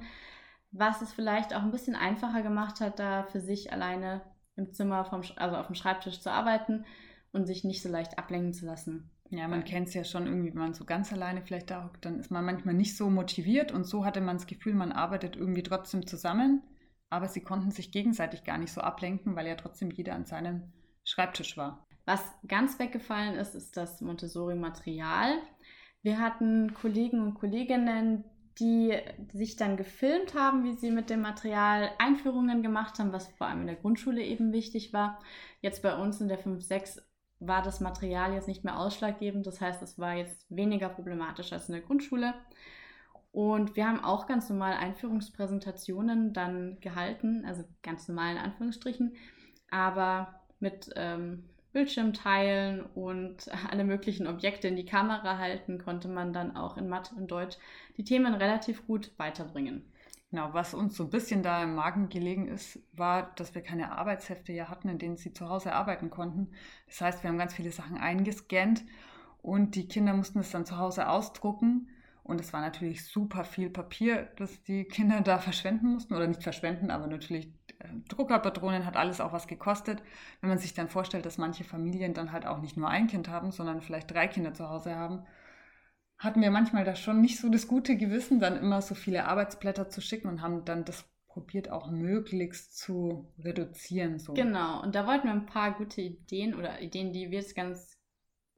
was 0.70 1.02
es 1.02 1.12
vielleicht 1.12 1.54
auch 1.54 1.62
ein 1.62 1.72
bisschen 1.72 1.94
einfacher 1.94 2.42
gemacht 2.42 2.80
hat, 2.80 2.98
da 2.98 3.24
für 3.24 3.40
sich 3.40 3.72
alleine 3.72 4.22
im 4.56 4.72
Zimmer, 4.72 5.04
vom, 5.04 5.22
also 5.36 5.56
auf 5.56 5.66
dem 5.66 5.74
Schreibtisch 5.74 6.20
zu 6.20 6.30
arbeiten 6.30 6.84
und 7.32 7.46
sich 7.46 7.64
nicht 7.64 7.82
so 7.82 7.88
leicht 7.88 8.18
ablenken 8.18 8.54
zu 8.54 8.66
lassen. 8.66 9.10
Ja, 9.30 9.48
man 9.48 9.64
kennt 9.64 9.88
es 9.88 9.94
ja 9.94 10.04
schon 10.04 10.26
irgendwie, 10.26 10.54
wenn 10.54 10.60
man 10.60 10.74
so 10.74 10.84
ganz 10.84 11.12
alleine 11.12 11.42
vielleicht 11.42 11.70
da 11.70 11.84
hockt, 11.84 12.04
dann 12.04 12.20
ist 12.20 12.30
man 12.30 12.44
manchmal 12.44 12.74
nicht 12.74 12.96
so 12.96 13.10
motiviert 13.10 13.72
und 13.72 13.84
so 13.84 14.04
hatte 14.04 14.20
man 14.20 14.36
das 14.36 14.46
Gefühl, 14.46 14.74
man 14.74 14.92
arbeitet 14.92 15.36
irgendwie 15.36 15.64
trotzdem 15.64 16.06
zusammen 16.06 16.62
aber 17.10 17.28
sie 17.28 17.40
konnten 17.40 17.70
sich 17.70 17.92
gegenseitig 17.92 18.44
gar 18.44 18.58
nicht 18.58 18.72
so 18.72 18.80
ablenken, 18.80 19.36
weil 19.36 19.46
ja 19.46 19.54
trotzdem 19.54 19.90
jeder 19.90 20.14
an 20.14 20.24
seinem 20.24 20.72
Schreibtisch 21.04 21.56
war. 21.56 21.86
Was 22.06 22.22
ganz 22.46 22.78
weggefallen 22.78 23.36
ist, 23.36 23.54
ist 23.54 23.76
das 23.76 24.00
Montessori-Material. 24.00 25.38
Wir 26.02 26.18
hatten 26.18 26.74
Kollegen 26.74 27.20
und 27.20 27.34
Kolleginnen, 27.34 28.24
die 28.58 28.96
sich 29.32 29.56
dann 29.56 29.76
gefilmt 29.76 30.34
haben, 30.34 30.64
wie 30.64 30.74
sie 30.74 30.90
mit 30.90 31.10
dem 31.10 31.22
Material 31.22 31.90
Einführungen 31.98 32.62
gemacht 32.62 32.98
haben, 32.98 33.12
was 33.12 33.28
vor 33.28 33.48
allem 33.48 33.62
in 33.62 33.66
der 33.66 33.76
Grundschule 33.76 34.22
eben 34.22 34.52
wichtig 34.52 34.92
war. 34.92 35.18
Jetzt 35.60 35.82
bei 35.82 35.96
uns 35.96 36.20
in 36.20 36.28
der 36.28 36.38
5-6 36.38 37.00
war 37.40 37.62
das 37.62 37.80
Material 37.80 38.32
jetzt 38.34 38.48
nicht 38.48 38.64
mehr 38.64 38.78
ausschlaggebend. 38.78 39.46
Das 39.46 39.60
heißt, 39.60 39.82
es 39.82 39.98
war 39.98 40.14
jetzt 40.14 40.46
weniger 40.50 40.88
problematisch 40.88 41.52
als 41.52 41.68
in 41.68 41.74
der 41.74 41.82
Grundschule. 41.82 42.34
Und 43.34 43.74
wir 43.74 43.88
haben 43.88 43.98
auch 43.98 44.28
ganz 44.28 44.48
normal 44.48 44.74
Einführungspräsentationen 44.74 46.32
dann 46.32 46.78
gehalten, 46.80 47.44
also 47.44 47.64
ganz 47.82 48.06
normal 48.06 48.34
in 48.34 48.38
Anführungsstrichen, 48.38 49.16
aber 49.72 50.40
mit 50.60 50.90
ähm, 50.94 51.42
Bildschirmteilen 51.72 52.82
und 52.94 53.50
alle 53.70 53.82
möglichen 53.82 54.28
Objekte 54.28 54.68
in 54.68 54.76
die 54.76 54.84
Kamera 54.84 55.36
halten, 55.38 55.78
konnte 55.78 56.06
man 56.06 56.32
dann 56.32 56.54
auch 56.54 56.76
in 56.76 56.88
Mathe 56.88 57.12
und 57.16 57.28
Deutsch 57.32 57.56
die 57.96 58.04
Themen 58.04 58.34
relativ 58.34 58.86
gut 58.86 59.10
weiterbringen. 59.16 59.82
Genau, 60.30 60.50
was 60.52 60.72
uns 60.72 60.96
so 60.96 61.02
ein 61.02 61.10
bisschen 61.10 61.42
da 61.42 61.64
im 61.64 61.74
Magen 61.74 62.10
gelegen 62.10 62.46
ist, 62.46 62.78
war, 62.92 63.34
dass 63.34 63.52
wir 63.56 63.62
keine 63.62 63.98
Arbeitshefte 63.98 64.52
ja 64.52 64.68
hatten, 64.68 64.88
in 64.88 64.98
denen 65.00 65.16
sie 65.16 65.32
zu 65.32 65.48
Hause 65.48 65.72
arbeiten 65.72 66.08
konnten. 66.08 66.52
Das 66.86 67.00
heißt, 67.00 67.24
wir 67.24 67.30
haben 67.30 67.38
ganz 67.38 67.54
viele 67.54 67.72
Sachen 67.72 67.98
eingescannt 67.98 68.84
und 69.42 69.74
die 69.74 69.88
Kinder 69.88 70.14
mussten 70.14 70.38
es 70.38 70.52
dann 70.52 70.66
zu 70.66 70.78
Hause 70.78 71.08
ausdrucken 71.08 71.88
und 72.24 72.40
es 72.40 72.54
war 72.54 72.62
natürlich 72.62 73.04
super 73.04 73.44
viel 73.44 73.68
Papier, 73.68 74.30
das 74.36 74.62
die 74.62 74.84
Kinder 74.84 75.20
da 75.20 75.38
verschwenden 75.38 75.92
mussten. 75.92 76.14
Oder 76.14 76.26
nicht 76.26 76.42
verschwenden, 76.42 76.90
aber 76.90 77.06
natürlich 77.06 77.52
äh, 77.78 77.88
Druckerpatronen 78.08 78.86
hat 78.86 78.96
alles 78.96 79.20
auch 79.20 79.34
was 79.34 79.46
gekostet. 79.46 80.02
Wenn 80.40 80.48
man 80.48 80.58
sich 80.58 80.72
dann 80.72 80.88
vorstellt, 80.88 81.26
dass 81.26 81.36
manche 81.36 81.64
Familien 81.64 82.14
dann 82.14 82.32
halt 82.32 82.46
auch 82.46 82.62
nicht 82.62 82.78
nur 82.78 82.88
ein 82.88 83.08
Kind 83.08 83.28
haben, 83.28 83.52
sondern 83.52 83.82
vielleicht 83.82 84.10
drei 84.10 84.26
Kinder 84.26 84.54
zu 84.54 84.70
Hause 84.70 84.96
haben, 84.96 85.26
hatten 86.16 86.40
wir 86.40 86.50
manchmal 86.50 86.84
da 86.84 86.96
schon 86.96 87.20
nicht 87.20 87.38
so 87.38 87.50
das 87.50 87.68
gute 87.68 87.94
Gewissen, 87.98 88.40
dann 88.40 88.56
immer 88.56 88.80
so 88.80 88.94
viele 88.94 89.26
Arbeitsblätter 89.26 89.90
zu 89.90 90.00
schicken 90.00 90.28
und 90.28 90.40
haben 90.40 90.64
dann 90.64 90.86
das 90.86 91.04
probiert 91.28 91.70
auch 91.70 91.90
möglichst 91.90 92.78
zu 92.78 93.30
reduzieren. 93.38 94.18
So. 94.18 94.32
Genau, 94.32 94.82
und 94.82 94.94
da 94.94 95.06
wollten 95.06 95.26
wir 95.26 95.34
ein 95.34 95.44
paar 95.44 95.72
gute 95.72 96.00
Ideen 96.00 96.54
oder 96.54 96.80
Ideen, 96.80 97.12
die 97.12 97.30
wir 97.30 97.40
jetzt 97.40 97.54
ganz 97.54 97.98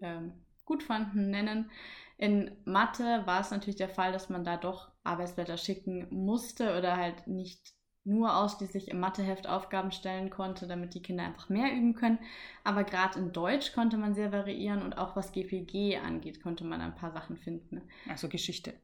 ähm, 0.01 0.35
gut 0.65 0.85
fanden, 0.85 1.31
nennen. 1.31 1.71
In 2.19 2.51
Mathe 2.65 3.23
war 3.27 3.41
es 3.41 3.51
natürlich 3.51 3.77
der 3.77 3.89
Fall, 3.89 4.13
dass 4.13 4.31
man 4.31 4.45
da 4.45 4.57
doch 4.57 4.91
Arbeitsblätter 5.05 5.59
schicken 5.59 6.07
musste 6.11 6.77
oder 6.77 6.97
halt 6.97 7.27
nicht 7.27 7.75
nur 8.07 8.37
ausschließlich 8.37 8.89
im 8.89 9.01
Matheheft 9.01 9.49
Aufgaben 9.49 9.91
stellen 9.91 10.31
konnte, 10.31 10.67
damit 10.67 10.95
die 10.95 11.03
Kinder 11.03 11.25
einfach 11.25 11.49
mehr 11.49 11.73
üben 11.73 11.95
können. 11.95 12.19
Aber 12.63 12.85
gerade 12.85 13.19
in 13.19 13.33
Deutsch 13.33 13.73
konnte 13.73 13.99
man 13.99 14.15
sehr 14.15 14.33
variieren 14.33 14.83
und 14.83 14.97
auch 14.97 15.17
was 15.17 15.33
GPG 15.33 15.99
angeht, 15.99 16.43
konnte 16.43 16.65
man 16.65 16.81
ein 16.81 16.95
paar 16.95 17.11
Sachen 17.11 17.37
finden. 17.37 17.83
Also 18.09 18.29
Geschichte. 18.29 18.75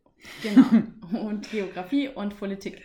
Genau. 0.42 0.66
Und 1.26 1.50
Geografie 1.50 2.08
und 2.08 2.38
Politik. 2.38 2.80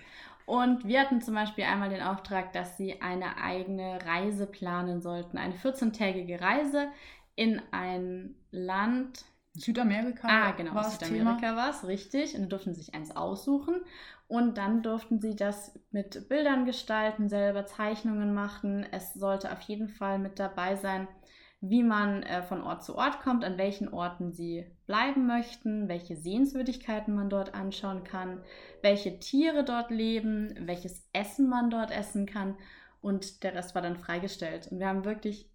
Und 0.47 0.87
wir 0.87 1.01
hatten 1.01 1.21
zum 1.21 1.35
Beispiel 1.35 1.65
einmal 1.65 1.89
den 1.89 2.01
Auftrag, 2.01 2.51
dass 2.53 2.77
sie 2.77 2.99
eine 3.01 3.37
eigene 3.37 3.99
Reise 4.05 4.47
planen 4.47 5.01
sollten. 5.01 5.37
Eine 5.37 5.53
14-tägige 5.53 6.41
Reise 6.41 6.87
in 7.35 7.61
ein 7.71 8.33
Land, 8.49 9.25
Südamerika. 9.57 10.27
Ah, 10.29 10.51
genau, 10.51 10.75
war 10.75 10.89
Südamerika 10.89 11.55
war 11.55 11.69
es, 11.71 11.87
richtig. 11.87 12.35
Und 12.35 12.41
dann 12.41 12.49
durften 12.49 12.73
sich 12.73 12.93
eins 12.93 13.15
aussuchen. 13.15 13.81
Und 14.27 14.57
dann 14.57 14.83
durften 14.83 15.19
sie 15.19 15.35
das 15.35 15.79
mit 15.91 16.27
Bildern 16.29 16.65
gestalten, 16.65 17.29
selber 17.29 17.65
Zeichnungen 17.65 18.33
machen. 18.33 18.85
Es 18.91 19.13
sollte 19.13 19.51
auf 19.51 19.61
jeden 19.61 19.89
Fall 19.89 20.19
mit 20.19 20.37
dabei 20.39 20.75
sein, 20.75 21.07
wie 21.61 21.81
man 21.81 22.23
äh, 22.23 22.43
von 22.43 22.61
Ort 22.61 22.83
zu 22.83 22.95
Ort 22.95 23.21
kommt, 23.21 23.43
an 23.43 23.57
welchen 23.57 23.89
Orten 23.91 24.31
sie 24.31 24.65
bleiben 24.85 25.25
möchten, 25.25 25.87
welche 25.87 26.15
Sehenswürdigkeiten 26.15 27.15
man 27.15 27.29
dort 27.29 27.55
anschauen 27.55 28.03
kann, 28.03 28.41
welche 28.83 29.17
Tiere 29.19 29.63
dort 29.63 29.89
leben, 29.89 30.53
welches 30.67 31.07
Essen 31.13 31.49
man 31.49 31.69
dort 31.69 31.91
essen 31.91 32.25
kann. 32.25 32.55
Und 33.01 33.43
der 33.43 33.55
Rest 33.55 33.73
war 33.73 33.81
dann 33.81 33.97
freigestellt. 33.97 34.67
Und 34.71 34.79
wir 34.79 34.87
haben 34.87 35.05
wirklich 35.05 35.49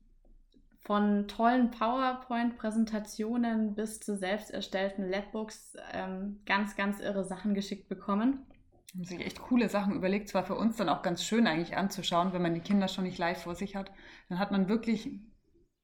von 0.84 1.28
tollen 1.28 1.70
PowerPoint-Präsentationen 1.70 3.74
bis 3.74 4.00
zu 4.00 4.16
selbst 4.16 4.50
erstellten 4.50 5.08
Labbooks 5.08 5.76
ähm, 5.92 6.40
ganz, 6.44 6.76
ganz 6.76 7.00
irre 7.00 7.24
Sachen 7.24 7.54
geschickt 7.54 7.88
bekommen. 7.88 8.44
Haben 8.92 9.04
sich 9.04 9.20
echt 9.20 9.40
coole 9.40 9.68
Sachen 9.68 9.94
überlegt. 9.94 10.28
Zwar 10.28 10.44
für 10.44 10.56
uns 10.56 10.76
dann 10.76 10.88
auch 10.88 11.02
ganz 11.02 11.24
schön 11.24 11.46
eigentlich 11.46 11.76
anzuschauen, 11.76 12.32
wenn 12.32 12.42
man 12.42 12.54
die 12.54 12.60
Kinder 12.60 12.88
schon 12.88 13.04
nicht 13.04 13.18
live 13.18 13.42
vor 13.42 13.54
sich 13.54 13.76
hat. 13.76 13.92
Dann 14.28 14.38
hat 14.38 14.50
man 14.50 14.68
wirklich 14.68 15.08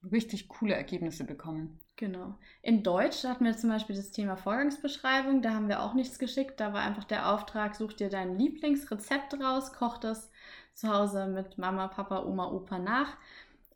richtig 0.02 0.48
coole 0.48 0.74
Ergebnisse 0.74 1.24
bekommen. 1.24 1.80
Genau. 1.96 2.36
In 2.62 2.82
Deutsch 2.82 3.24
hatten 3.24 3.44
wir 3.44 3.56
zum 3.56 3.70
Beispiel 3.70 3.96
das 3.96 4.10
Thema 4.10 4.36
Vorgangsbeschreibung. 4.36 5.42
Da 5.42 5.54
haben 5.54 5.68
wir 5.68 5.82
auch 5.82 5.94
nichts 5.94 6.18
geschickt. 6.18 6.60
Da 6.60 6.72
war 6.72 6.82
einfach 6.82 7.04
der 7.04 7.32
Auftrag, 7.32 7.76
such 7.76 7.94
dir 7.94 8.10
dein 8.10 8.36
Lieblingsrezept 8.36 9.40
raus, 9.40 9.72
koch 9.72 9.98
das 9.98 10.30
zu 10.74 10.88
Hause 10.88 11.26
mit 11.26 11.58
Mama, 11.58 11.88
Papa, 11.88 12.24
Oma, 12.24 12.50
Opa 12.50 12.78
nach 12.78 13.16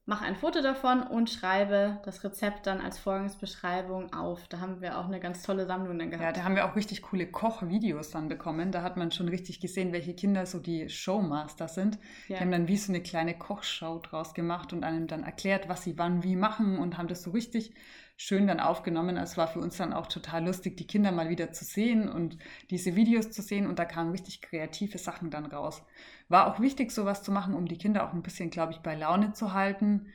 mache 0.04 0.24
ein 0.24 0.34
Foto 0.34 0.62
davon 0.62 1.02
und 1.02 1.30
schreibe 1.30 2.00
das 2.04 2.24
Rezept 2.24 2.66
dann 2.66 2.80
als 2.80 2.98
Vorgangsbeschreibung 2.98 4.12
auf. 4.12 4.48
Da 4.48 4.58
haben 4.58 4.80
wir 4.80 4.98
auch 4.98 5.06
eine 5.06 5.20
ganz 5.20 5.42
tolle 5.42 5.64
Sammlung 5.66 5.98
dann 5.98 6.10
gehabt. 6.10 6.24
Ja, 6.24 6.32
da 6.32 6.42
haben 6.42 6.56
wir 6.56 6.68
auch 6.68 6.74
richtig 6.74 7.02
coole 7.02 7.26
Kochvideos 7.30 8.10
dann 8.10 8.28
bekommen. 8.28 8.72
Da 8.72 8.82
hat 8.82 8.96
man 8.96 9.12
schon 9.12 9.28
richtig 9.28 9.60
gesehen, 9.60 9.92
welche 9.92 10.14
Kinder 10.14 10.44
so 10.44 10.58
die 10.58 10.88
Showmaster 10.88 11.68
sind. 11.68 11.98
Ja. 12.26 12.36
Die 12.36 12.40
haben 12.40 12.50
dann 12.50 12.66
wie 12.66 12.76
so 12.76 12.90
eine 12.90 13.00
kleine 13.00 13.38
Kochshow 13.38 14.00
draus 14.00 14.34
gemacht 14.34 14.72
und 14.72 14.82
einem 14.82 15.06
dann 15.06 15.22
erklärt, 15.22 15.68
was 15.68 15.84
sie 15.84 15.96
wann 15.98 16.24
wie 16.24 16.34
machen 16.34 16.78
und 16.78 16.98
haben 16.98 17.08
das 17.08 17.22
so 17.22 17.30
richtig 17.30 17.72
schön 18.16 18.46
dann 18.46 18.60
aufgenommen. 18.60 19.16
Es 19.16 19.36
war 19.36 19.48
für 19.48 19.60
uns 19.60 19.76
dann 19.76 19.92
auch 19.92 20.06
total 20.06 20.44
lustig, 20.44 20.76
die 20.76 20.86
Kinder 20.86 21.12
mal 21.12 21.28
wieder 21.28 21.52
zu 21.52 21.64
sehen 21.64 22.08
und 22.08 22.38
diese 22.70 22.94
Videos 22.96 23.30
zu 23.30 23.42
sehen 23.42 23.66
und 23.66 23.78
da 23.78 23.84
kamen 23.84 24.10
richtig 24.12 24.42
kreative 24.42 24.98
Sachen 24.98 25.30
dann 25.30 25.46
raus. 25.46 25.82
War 26.28 26.46
auch 26.46 26.60
wichtig, 26.60 26.92
sowas 26.92 27.22
zu 27.22 27.32
machen, 27.32 27.54
um 27.54 27.66
die 27.66 27.78
Kinder 27.78 28.06
auch 28.06 28.12
ein 28.12 28.22
bisschen, 28.22 28.50
glaube 28.50 28.72
ich, 28.72 28.78
bei 28.78 28.94
Laune 28.94 29.32
zu 29.32 29.52
halten, 29.52 30.06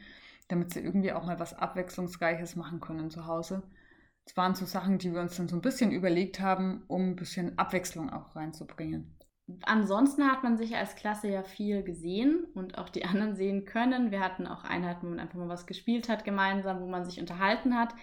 damit 0.47 0.73
sie 0.73 0.79
irgendwie 0.79 1.11
auch 1.11 1.25
mal 1.25 1.39
was 1.39 1.53
Abwechslungsreiches 1.53 2.55
machen 2.55 2.79
können 2.79 3.09
zu 3.09 3.25
Hause. 3.25 3.63
Es 4.25 4.35
waren 4.37 4.55
so 4.55 4.65
Sachen, 4.65 4.97
die 4.97 5.13
wir 5.13 5.21
uns 5.21 5.37
dann 5.37 5.47
so 5.47 5.55
ein 5.55 5.61
bisschen 5.61 5.91
überlegt 5.91 6.39
haben, 6.39 6.83
um 6.87 7.09
ein 7.11 7.15
bisschen 7.15 7.57
Abwechslung 7.57 8.09
auch 8.11 8.35
reinzubringen. 8.35 9.16
Ansonsten 9.63 10.29
hat 10.29 10.43
man 10.43 10.57
sich 10.57 10.75
als 10.75 10.95
Klasse 10.95 11.29
ja 11.29 11.41
viel 11.41 11.83
gesehen 11.83 12.45
und 12.53 12.77
auch 12.77 12.89
die 12.89 13.05
anderen 13.05 13.35
sehen 13.35 13.65
können. 13.65 14.11
Wir 14.11 14.19
hatten 14.19 14.47
auch 14.47 14.63
Einheiten, 14.63 15.05
wo 15.05 15.09
man 15.09 15.19
einfach 15.19 15.37
mal 15.37 15.49
was 15.49 15.67
gespielt 15.67 16.09
hat 16.09 16.25
gemeinsam, 16.25 16.81
wo 16.81 16.87
man 16.87 17.05
sich 17.05 17.19
unterhalten 17.19 17.77
hat. 17.77 17.93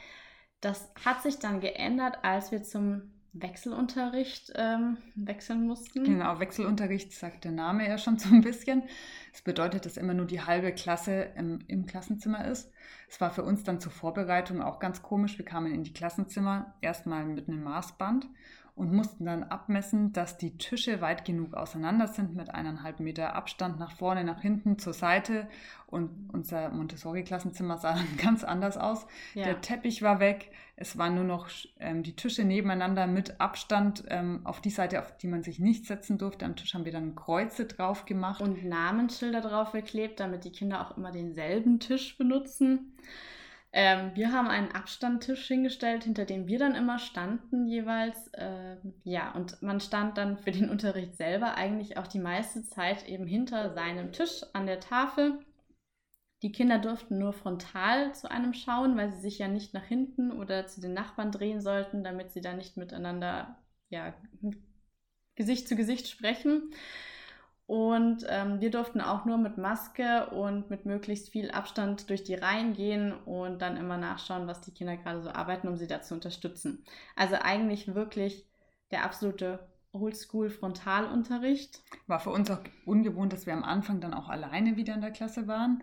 Das 0.60 0.92
hat 1.04 1.22
sich 1.22 1.38
dann 1.38 1.60
geändert, 1.60 2.18
als 2.22 2.50
wir 2.50 2.62
zum 2.62 3.14
Wechselunterricht 3.34 4.52
ähm, 4.54 4.98
wechseln 5.16 5.66
mussten. 5.66 6.04
Genau, 6.04 6.38
Wechselunterricht 6.38 7.12
sagt 7.12 7.44
der 7.44 7.50
Name 7.50 7.86
ja 7.86 7.98
schon 7.98 8.16
so 8.16 8.32
ein 8.32 8.42
bisschen. 8.42 8.84
Das 9.32 9.42
bedeutet, 9.42 9.84
dass 9.84 9.96
immer 9.96 10.14
nur 10.14 10.26
die 10.26 10.40
halbe 10.40 10.72
Klasse 10.72 11.32
im, 11.36 11.58
im 11.66 11.84
Klassenzimmer 11.84 12.44
ist. 12.46 12.72
Es 13.08 13.20
war 13.20 13.32
für 13.32 13.42
uns 13.42 13.64
dann 13.64 13.80
zur 13.80 13.90
Vorbereitung 13.90 14.62
auch 14.62 14.78
ganz 14.78 15.02
komisch. 15.02 15.36
Wir 15.36 15.44
kamen 15.44 15.74
in 15.74 15.82
die 15.82 15.92
Klassenzimmer 15.92 16.74
erstmal 16.80 17.26
mit 17.26 17.48
einem 17.48 17.64
Maßband 17.64 18.28
und 18.76 18.92
mussten 18.92 19.24
dann 19.24 19.44
abmessen, 19.44 20.12
dass 20.12 20.36
die 20.36 20.58
Tische 20.58 21.00
weit 21.00 21.24
genug 21.24 21.54
auseinander 21.54 22.08
sind 22.08 22.34
mit 22.34 22.52
eineinhalb 22.52 22.98
Meter 22.98 23.36
Abstand 23.36 23.78
nach 23.78 23.92
vorne, 23.92 24.24
nach 24.24 24.40
hinten, 24.40 24.78
zur 24.78 24.92
Seite. 24.92 25.46
Und 25.86 26.10
unser 26.32 26.70
Montessori-Klassenzimmer 26.70 27.78
sah 27.78 27.92
dann 27.94 28.16
ganz 28.16 28.42
anders 28.42 28.76
aus. 28.76 29.06
Ja. 29.34 29.44
Der 29.44 29.60
Teppich 29.60 30.02
war 30.02 30.18
weg. 30.18 30.50
Es 30.74 30.98
waren 30.98 31.14
nur 31.14 31.22
noch 31.22 31.48
ähm, 31.78 32.02
die 32.02 32.16
Tische 32.16 32.42
nebeneinander 32.42 33.06
mit 33.06 33.40
Abstand 33.40 34.04
ähm, 34.08 34.40
auf 34.42 34.60
die 34.60 34.70
Seite, 34.70 34.98
auf 34.98 35.16
die 35.18 35.28
man 35.28 35.44
sich 35.44 35.60
nicht 35.60 35.86
setzen 35.86 36.18
durfte. 36.18 36.44
Am 36.44 36.56
Tisch 36.56 36.74
haben 36.74 36.84
wir 36.84 36.90
dann 36.90 37.14
Kreuze 37.14 37.66
drauf 37.66 38.06
gemacht. 38.06 38.40
Und 38.40 38.64
Namensschilder 38.64 39.40
drauf 39.40 39.70
geklebt, 39.70 40.18
damit 40.18 40.44
die 40.44 40.50
Kinder 40.52 40.80
auch 40.80 40.96
immer 40.96 41.12
denselben 41.12 41.78
Tisch 41.78 42.18
benutzen. 42.18 42.92
Ähm, 43.76 44.12
wir 44.14 44.30
haben 44.30 44.46
einen 44.46 44.70
Abstandtisch 44.70 45.48
hingestellt, 45.48 46.04
hinter 46.04 46.24
dem 46.24 46.46
wir 46.46 46.60
dann 46.60 46.76
immer 46.76 47.00
standen 47.00 47.66
jeweils. 47.66 48.30
Ähm, 48.34 48.94
ja, 49.02 49.32
und 49.32 49.60
man 49.62 49.80
stand 49.80 50.16
dann 50.16 50.38
für 50.38 50.52
den 50.52 50.70
Unterricht 50.70 51.16
selber 51.16 51.56
eigentlich 51.56 51.96
auch 51.96 52.06
die 52.06 52.20
meiste 52.20 52.62
Zeit 52.62 53.08
eben 53.08 53.26
hinter 53.26 53.74
seinem 53.74 54.12
Tisch 54.12 54.44
an 54.52 54.66
der 54.66 54.78
Tafel. 54.78 55.40
Die 56.42 56.52
Kinder 56.52 56.78
durften 56.78 57.18
nur 57.18 57.32
frontal 57.32 58.14
zu 58.14 58.30
einem 58.30 58.54
schauen, 58.54 58.96
weil 58.96 59.10
sie 59.12 59.22
sich 59.22 59.40
ja 59.40 59.48
nicht 59.48 59.74
nach 59.74 59.84
hinten 59.84 60.30
oder 60.30 60.68
zu 60.68 60.80
den 60.80 60.94
Nachbarn 60.94 61.32
drehen 61.32 61.60
sollten, 61.60 62.04
damit 62.04 62.30
sie 62.30 62.42
da 62.42 62.52
nicht 62.52 62.76
miteinander 62.76 63.58
ja, 63.88 64.14
Gesicht 65.34 65.66
zu 65.66 65.74
Gesicht 65.74 66.06
sprechen. 66.06 66.70
Und 67.66 68.26
ähm, 68.28 68.60
wir 68.60 68.70
durften 68.70 69.00
auch 69.00 69.24
nur 69.24 69.38
mit 69.38 69.56
Maske 69.56 70.26
und 70.30 70.68
mit 70.68 70.84
möglichst 70.84 71.30
viel 71.30 71.50
Abstand 71.50 72.10
durch 72.10 72.22
die 72.22 72.34
Reihen 72.34 72.74
gehen 72.74 73.12
und 73.24 73.62
dann 73.62 73.78
immer 73.78 73.96
nachschauen, 73.96 74.46
was 74.46 74.60
die 74.60 74.72
Kinder 74.72 74.98
gerade 74.98 75.22
so 75.22 75.30
arbeiten, 75.30 75.68
um 75.68 75.76
sie 75.76 75.86
da 75.86 76.02
zu 76.02 76.12
unterstützen. 76.12 76.84
Also 77.16 77.36
eigentlich 77.36 77.94
wirklich 77.94 78.46
der 78.90 79.04
absolute 79.04 79.66
Oldschool-Frontalunterricht. 79.92 81.82
War 82.06 82.20
für 82.20 82.30
uns 82.30 82.50
auch 82.50 82.60
ungewohnt, 82.84 83.32
dass 83.32 83.46
wir 83.46 83.54
am 83.54 83.64
Anfang 83.64 84.00
dann 84.00 84.12
auch 84.12 84.28
alleine 84.28 84.76
wieder 84.76 84.94
in 84.94 85.00
der 85.00 85.12
Klasse 85.12 85.46
waren 85.46 85.82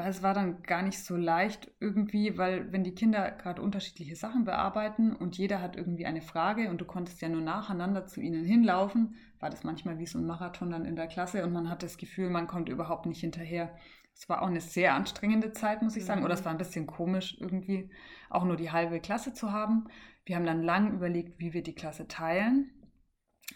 weil 0.00 0.08
es 0.08 0.22
war 0.22 0.32
dann 0.32 0.62
gar 0.62 0.80
nicht 0.80 1.04
so 1.04 1.14
leicht 1.14 1.70
irgendwie, 1.78 2.38
weil 2.38 2.72
wenn 2.72 2.84
die 2.84 2.94
Kinder 2.94 3.30
gerade 3.32 3.60
unterschiedliche 3.60 4.16
Sachen 4.16 4.46
bearbeiten 4.46 5.14
und 5.14 5.36
jeder 5.36 5.60
hat 5.60 5.76
irgendwie 5.76 6.06
eine 6.06 6.22
Frage 6.22 6.70
und 6.70 6.80
du 6.80 6.86
konntest 6.86 7.20
ja 7.20 7.28
nur 7.28 7.42
nacheinander 7.42 8.06
zu 8.06 8.22
ihnen 8.22 8.46
hinlaufen, 8.46 9.14
war 9.40 9.50
das 9.50 9.62
manchmal 9.62 9.98
wie 9.98 10.06
so 10.06 10.18
ein 10.18 10.24
Marathon 10.24 10.70
dann 10.70 10.86
in 10.86 10.96
der 10.96 11.06
Klasse 11.06 11.44
und 11.44 11.52
man 11.52 11.68
hat 11.68 11.82
das 11.82 11.98
Gefühl, 11.98 12.30
man 12.30 12.46
kommt 12.46 12.70
überhaupt 12.70 13.04
nicht 13.04 13.20
hinterher. 13.20 13.76
Es 14.14 14.26
war 14.26 14.40
auch 14.40 14.46
eine 14.46 14.62
sehr 14.62 14.94
anstrengende 14.94 15.52
Zeit, 15.52 15.82
muss 15.82 15.96
ich 15.96 16.06
sagen, 16.06 16.20
mhm. 16.20 16.24
oder 16.24 16.34
es 16.34 16.46
war 16.46 16.52
ein 16.52 16.58
bisschen 16.58 16.86
komisch 16.86 17.36
irgendwie 17.38 17.90
auch 18.30 18.46
nur 18.46 18.56
die 18.56 18.72
halbe 18.72 19.00
Klasse 19.00 19.34
zu 19.34 19.52
haben. 19.52 19.84
Wir 20.24 20.36
haben 20.36 20.46
dann 20.46 20.62
lang 20.62 20.94
überlegt, 20.94 21.38
wie 21.40 21.52
wir 21.52 21.62
die 21.62 21.74
Klasse 21.74 22.08
teilen, 22.08 22.70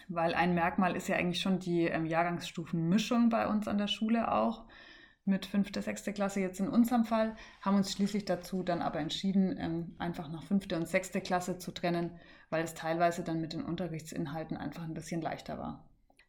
weil 0.09 0.35
ein 0.35 0.53
Merkmal 0.53 0.95
ist 0.95 1.07
ja 1.07 1.15
eigentlich 1.15 1.41
schon 1.41 1.57
die 1.57 1.85
ähm, 1.85 2.05
Jahrgangsstufenmischung 2.05 3.29
bei 3.29 3.47
uns 3.47 3.67
an 3.67 3.79
der 3.79 3.87
Schule 3.87 4.31
auch 4.31 4.67
mit 5.25 5.45
fünfte, 5.45 5.81
sechste 5.81 6.13
Klasse 6.13 6.39
jetzt 6.39 6.59
in 6.59 6.69
unserem 6.69 7.03
Fall, 7.03 7.35
haben 7.61 7.77
uns 7.77 7.91
schließlich 7.91 8.25
dazu 8.25 8.63
dann 8.63 8.81
aber 8.81 8.99
entschieden, 8.99 9.57
ähm, 9.59 9.95
einfach 9.97 10.29
nach 10.29 10.43
fünfte 10.43 10.75
und 10.77 10.87
sechste 10.87 11.19
Klasse 11.19 11.57
zu 11.57 11.71
trennen, 11.71 12.11
weil 12.49 12.63
es 12.63 12.75
teilweise 12.75 13.23
dann 13.23 13.41
mit 13.41 13.53
den 13.53 13.63
Unterrichtsinhalten 13.63 14.55
einfach 14.55 14.83
ein 14.83 14.93
bisschen 14.93 15.21
leichter 15.21 15.57
war. 15.57 15.83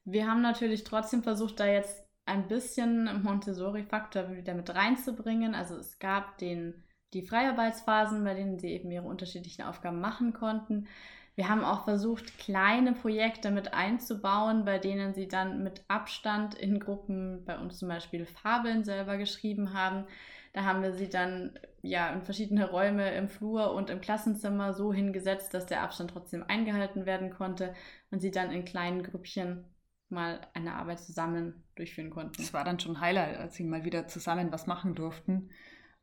Wir 0.04 0.26
haben 0.26 0.40
natürlich 0.40 0.84
trotzdem 0.84 1.22
versucht, 1.22 1.60
da 1.60 1.66
jetzt 1.66 2.06
ein 2.24 2.48
bisschen 2.48 3.22
Montessori-Faktor 3.22 4.34
wieder 4.34 4.54
mit 4.54 4.74
reinzubringen. 4.74 5.54
Also 5.54 5.76
es 5.76 5.98
gab 5.98 6.38
den, 6.38 6.84
die 7.12 7.22
Freiarbeitsphasen, 7.22 8.24
bei 8.24 8.34
denen 8.34 8.58
sie 8.58 8.70
eben 8.70 8.90
ihre 8.90 9.06
unterschiedlichen 9.06 9.62
Aufgaben 9.62 10.00
machen 10.00 10.32
konnten. 10.32 10.88
Wir 11.36 11.50
haben 11.50 11.64
auch 11.64 11.84
versucht, 11.84 12.38
kleine 12.38 12.94
Projekte 12.94 13.50
mit 13.50 13.74
einzubauen, 13.74 14.64
bei 14.64 14.78
denen 14.78 15.12
sie 15.12 15.28
dann 15.28 15.62
mit 15.62 15.84
Abstand 15.86 16.54
in 16.54 16.80
Gruppen, 16.80 17.44
bei 17.44 17.58
uns 17.58 17.78
zum 17.78 17.88
Beispiel 17.88 18.24
Fabeln 18.24 18.84
selber 18.84 19.18
geschrieben 19.18 19.74
haben. 19.74 20.06
Da 20.54 20.64
haben 20.64 20.82
wir 20.82 20.94
sie 20.94 21.10
dann 21.10 21.58
ja 21.82 22.10
in 22.14 22.22
verschiedene 22.22 22.70
Räume 22.70 23.14
im 23.14 23.28
Flur 23.28 23.74
und 23.74 23.90
im 23.90 24.00
Klassenzimmer 24.00 24.72
so 24.72 24.94
hingesetzt, 24.94 25.52
dass 25.52 25.66
der 25.66 25.82
Abstand 25.82 26.10
trotzdem 26.10 26.42
eingehalten 26.42 27.04
werden 27.04 27.30
konnte 27.30 27.74
und 28.10 28.20
sie 28.20 28.30
dann 28.30 28.50
in 28.50 28.64
kleinen 28.64 29.02
Grüppchen 29.02 29.66
mal 30.08 30.40
eine 30.54 30.76
Arbeit 30.76 31.00
zusammen 31.00 31.64
durchführen 31.74 32.08
konnten. 32.08 32.40
Es 32.40 32.54
war 32.54 32.64
dann 32.64 32.80
schon 32.80 33.00
Highlight, 33.00 33.36
als 33.36 33.56
sie 33.56 33.64
mal 33.64 33.84
wieder 33.84 34.06
zusammen 34.06 34.50
was 34.52 34.66
machen 34.66 34.94
durften, 34.94 35.50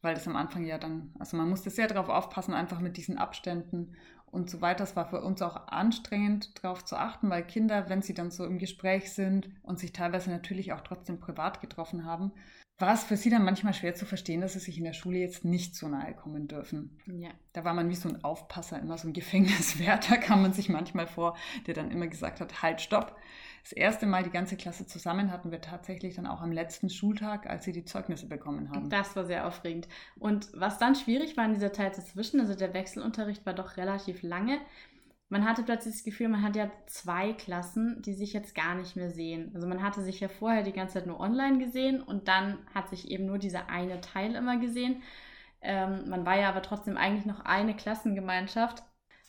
weil 0.04 0.14
das 0.14 0.28
am 0.28 0.36
Anfang 0.36 0.66
ja 0.66 0.78
dann, 0.78 1.12
also 1.18 1.36
man 1.38 1.50
musste 1.50 1.70
sehr 1.70 1.88
darauf 1.88 2.10
aufpassen, 2.10 2.54
einfach 2.54 2.80
mit 2.80 2.98
diesen 2.98 3.18
Abständen 3.18 3.96
und 4.28 4.50
so 4.50 4.62
weiter. 4.62 4.84
Es 4.84 4.96
war 4.96 5.10
für 5.10 5.22
uns 5.22 5.42
auch 5.42 5.68
anstrengend, 5.68 6.64
darauf 6.64 6.84
zu 6.84 6.98
achten, 6.98 7.30
weil 7.30 7.44
Kinder, 7.44 7.90
wenn 7.90 8.02
sie 8.02 8.14
dann 8.14 8.30
so 8.30 8.46
im 8.46 8.60
Gespräch 8.60 9.14
sind 9.14 9.50
und 9.64 9.80
sich 9.80 9.94
teilweise 9.94 10.30
natürlich 10.30 10.74
auch 10.74 10.82
trotzdem 10.82 11.20
privat 11.20 11.62
getroffen 11.62 12.06
haben, 12.06 12.32
war 12.80 12.94
es 12.94 13.04
für 13.04 13.16
sie 13.16 13.30
dann 13.30 13.46
manchmal 13.46 13.74
schwer 13.74 13.94
zu 13.96 14.06
verstehen, 14.06 14.42
dass 14.42 14.54
sie 14.54 14.60
sich 14.60 14.78
in 14.78 14.84
der 14.84 14.94
Schule 14.94 15.20
jetzt 15.20 15.46
nicht 15.46 15.76
so 15.76 15.88
nahe 15.88 16.14
kommen 16.14 16.48
dürfen. 16.48 17.00
Ja. 17.06 17.30
Da 17.54 17.64
war 17.64 17.74
man 17.74 17.90
wie 17.90 17.96
so 17.96 18.10
ein 18.10 18.24
Aufpasser, 18.24 18.80
immer 18.80 18.98
so 18.98 19.08
ein 19.08 19.14
Gefängniswärter, 19.14 20.18
kam 20.20 20.42
man 20.42 20.54
sich 20.54 20.70
manchmal 20.70 21.08
vor, 21.08 21.38
der 21.68 21.76
dann 21.76 21.92
immer 21.92 22.08
gesagt 22.08 22.42
hat, 22.42 22.62
halt, 22.62 22.82
stopp, 22.82 23.16
das 23.64 23.72
erste 23.72 24.06
Mal 24.06 24.24
die 24.24 24.30
ganze 24.30 24.58
Klasse 24.58 24.86
zusammen 24.86 25.32
hatten 25.32 25.52
wir 25.52 25.62
tatsächlich 25.62 26.16
dann 26.16 26.28
auch 26.28 26.42
am 26.42 26.52
letzten 26.52 26.90
Schultag, 26.90 27.50
als 27.50 27.64
sie 27.64 27.72
die 27.72 27.86
Zeugnisse 27.86 28.28
bekommen 28.28 28.70
haben. 28.70 28.90
Das 28.90 29.16
war 29.16 29.26
sehr 29.26 29.48
aufregend. 29.48 29.88
Und 30.20 30.50
was 30.54 30.78
dann 30.80 30.96
schwierig 30.96 31.38
war 31.38 31.46
in 31.46 31.54
dieser 31.54 31.72
Zeit 31.72 31.98
dazwischen, 31.98 32.42
also 32.42 32.56
der 32.56 32.74
Wechselunterricht 32.74 33.46
war 33.46 33.54
doch 33.54 33.78
relativ 33.78 34.22
lange. 34.22 34.60
Man 35.30 35.46
hatte 35.46 35.64
plötzlich 35.64 35.96
das 35.96 36.04
Gefühl, 36.04 36.28
man 36.28 36.44
hat 36.44 36.58
ja 36.58 36.70
zwei 36.88 37.32
Klassen, 37.32 38.02
die 38.02 38.14
sich 38.14 38.34
jetzt 38.34 38.54
gar 38.54 38.76
nicht 38.76 38.98
mehr 38.98 39.10
sehen. 39.10 39.52
Also 39.56 39.66
man 39.66 39.82
hatte 39.82 40.04
sich 40.04 40.20
ja 40.20 40.28
vorher 40.28 40.64
die 40.64 40.74
ganze 40.74 40.96
Zeit 40.96 41.08
nur 41.08 41.22
online 41.22 41.58
gesehen 41.58 42.04
und 42.04 42.28
dann 42.28 42.58
hat 42.76 42.90
sich 42.90 43.10
eben 43.10 43.26
nur 43.26 43.38
dieser 43.38 43.70
eine 43.70 44.02
Teil 44.02 44.36
immer 44.36 44.58
gesehen. 44.58 45.02
Ähm, 45.62 46.10
man 46.10 46.26
war 46.26 46.38
ja 46.38 46.50
aber 46.50 46.62
trotzdem 46.62 46.98
eigentlich 46.98 47.26
noch 47.26 47.40
eine 47.46 47.76
Klassengemeinschaft. 47.76 48.84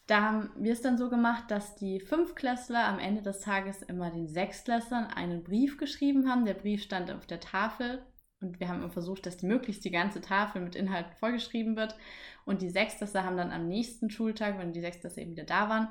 Da 0.06 0.20
haben 0.20 0.50
wir 0.56 0.72
es 0.72 0.82
dann 0.82 0.98
so 0.98 1.08
gemacht, 1.08 1.50
dass 1.50 1.76
die 1.76 1.98
Fünfklässler 1.98 2.84
am 2.86 2.98
Ende 2.98 3.22
des 3.22 3.40
Tages 3.40 3.80
immer 3.82 4.10
den 4.10 4.28
Sechstklässlern 4.28 5.06
einen 5.06 5.42
Brief 5.42 5.78
geschrieben 5.78 6.28
haben. 6.28 6.44
Der 6.44 6.54
Brief 6.54 6.82
stand 6.82 7.10
auf 7.10 7.26
der 7.26 7.40
Tafel 7.40 8.04
und 8.40 8.60
wir 8.60 8.68
haben 8.68 8.90
versucht, 8.90 9.24
dass 9.24 9.38
die 9.38 9.46
möglichst 9.46 9.84
die 9.84 9.90
ganze 9.90 10.20
Tafel 10.20 10.60
mit 10.60 10.74
Inhalten 10.74 11.14
vollgeschrieben 11.14 11.76
wird. 11.76 11.96
Und 12.44 12.60
die 12.60 12.68
Sechstklässler 12.68 13.24
haben 13.24 13.38
dann 13.38 13.50
am 13.50 13.66
nächsten 13.66 14.10
Schultag, 14.10 14.58
wenn 14.58 14.74
die 14.74 14.82
Sechstklässler 14.82 15.22
eben 15.22 15.32
wieder 15.32 15.44
da 15.44 15.70
waren, 15.70 15.88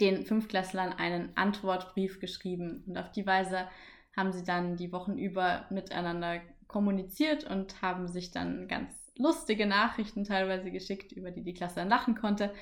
den 0.00 0.24
Fünftklässlern 0.24 0.92
einen 0.92 1.36
Antwortbrief 1.36 2.18
geschrieben. 2.18 2.82
Und 2.88 2.98
auf 2.98 3.12
die 3.12 3.26
Weise 3.26 3.68
haben 4.16 4.32
sie 4.32 4.42
dann 4.42 4.76
die 4.76 4.90
Wochen 4.90 5.16
über 5.16 5.66
miteinander 5.70 6.40
kommuniziert 6.66 7.44
und 7.44 7.80
haben 7.82 8.08
sich 8.08 8.32
dann 8.32 8.66
ganz 8.66 9.12
lustige 9.16 9.66
Nachrichten 9.66 10.24
teilweise 10.24 10.72
geschickt, 10.72 11.12
über 11.12 11.30
die 11.30 11.44
die 11.44 11.54
Klasse 11.54 11.76
dann 11.76 11.88
lachen 11.88 12.16
konnte. 12.16 12.52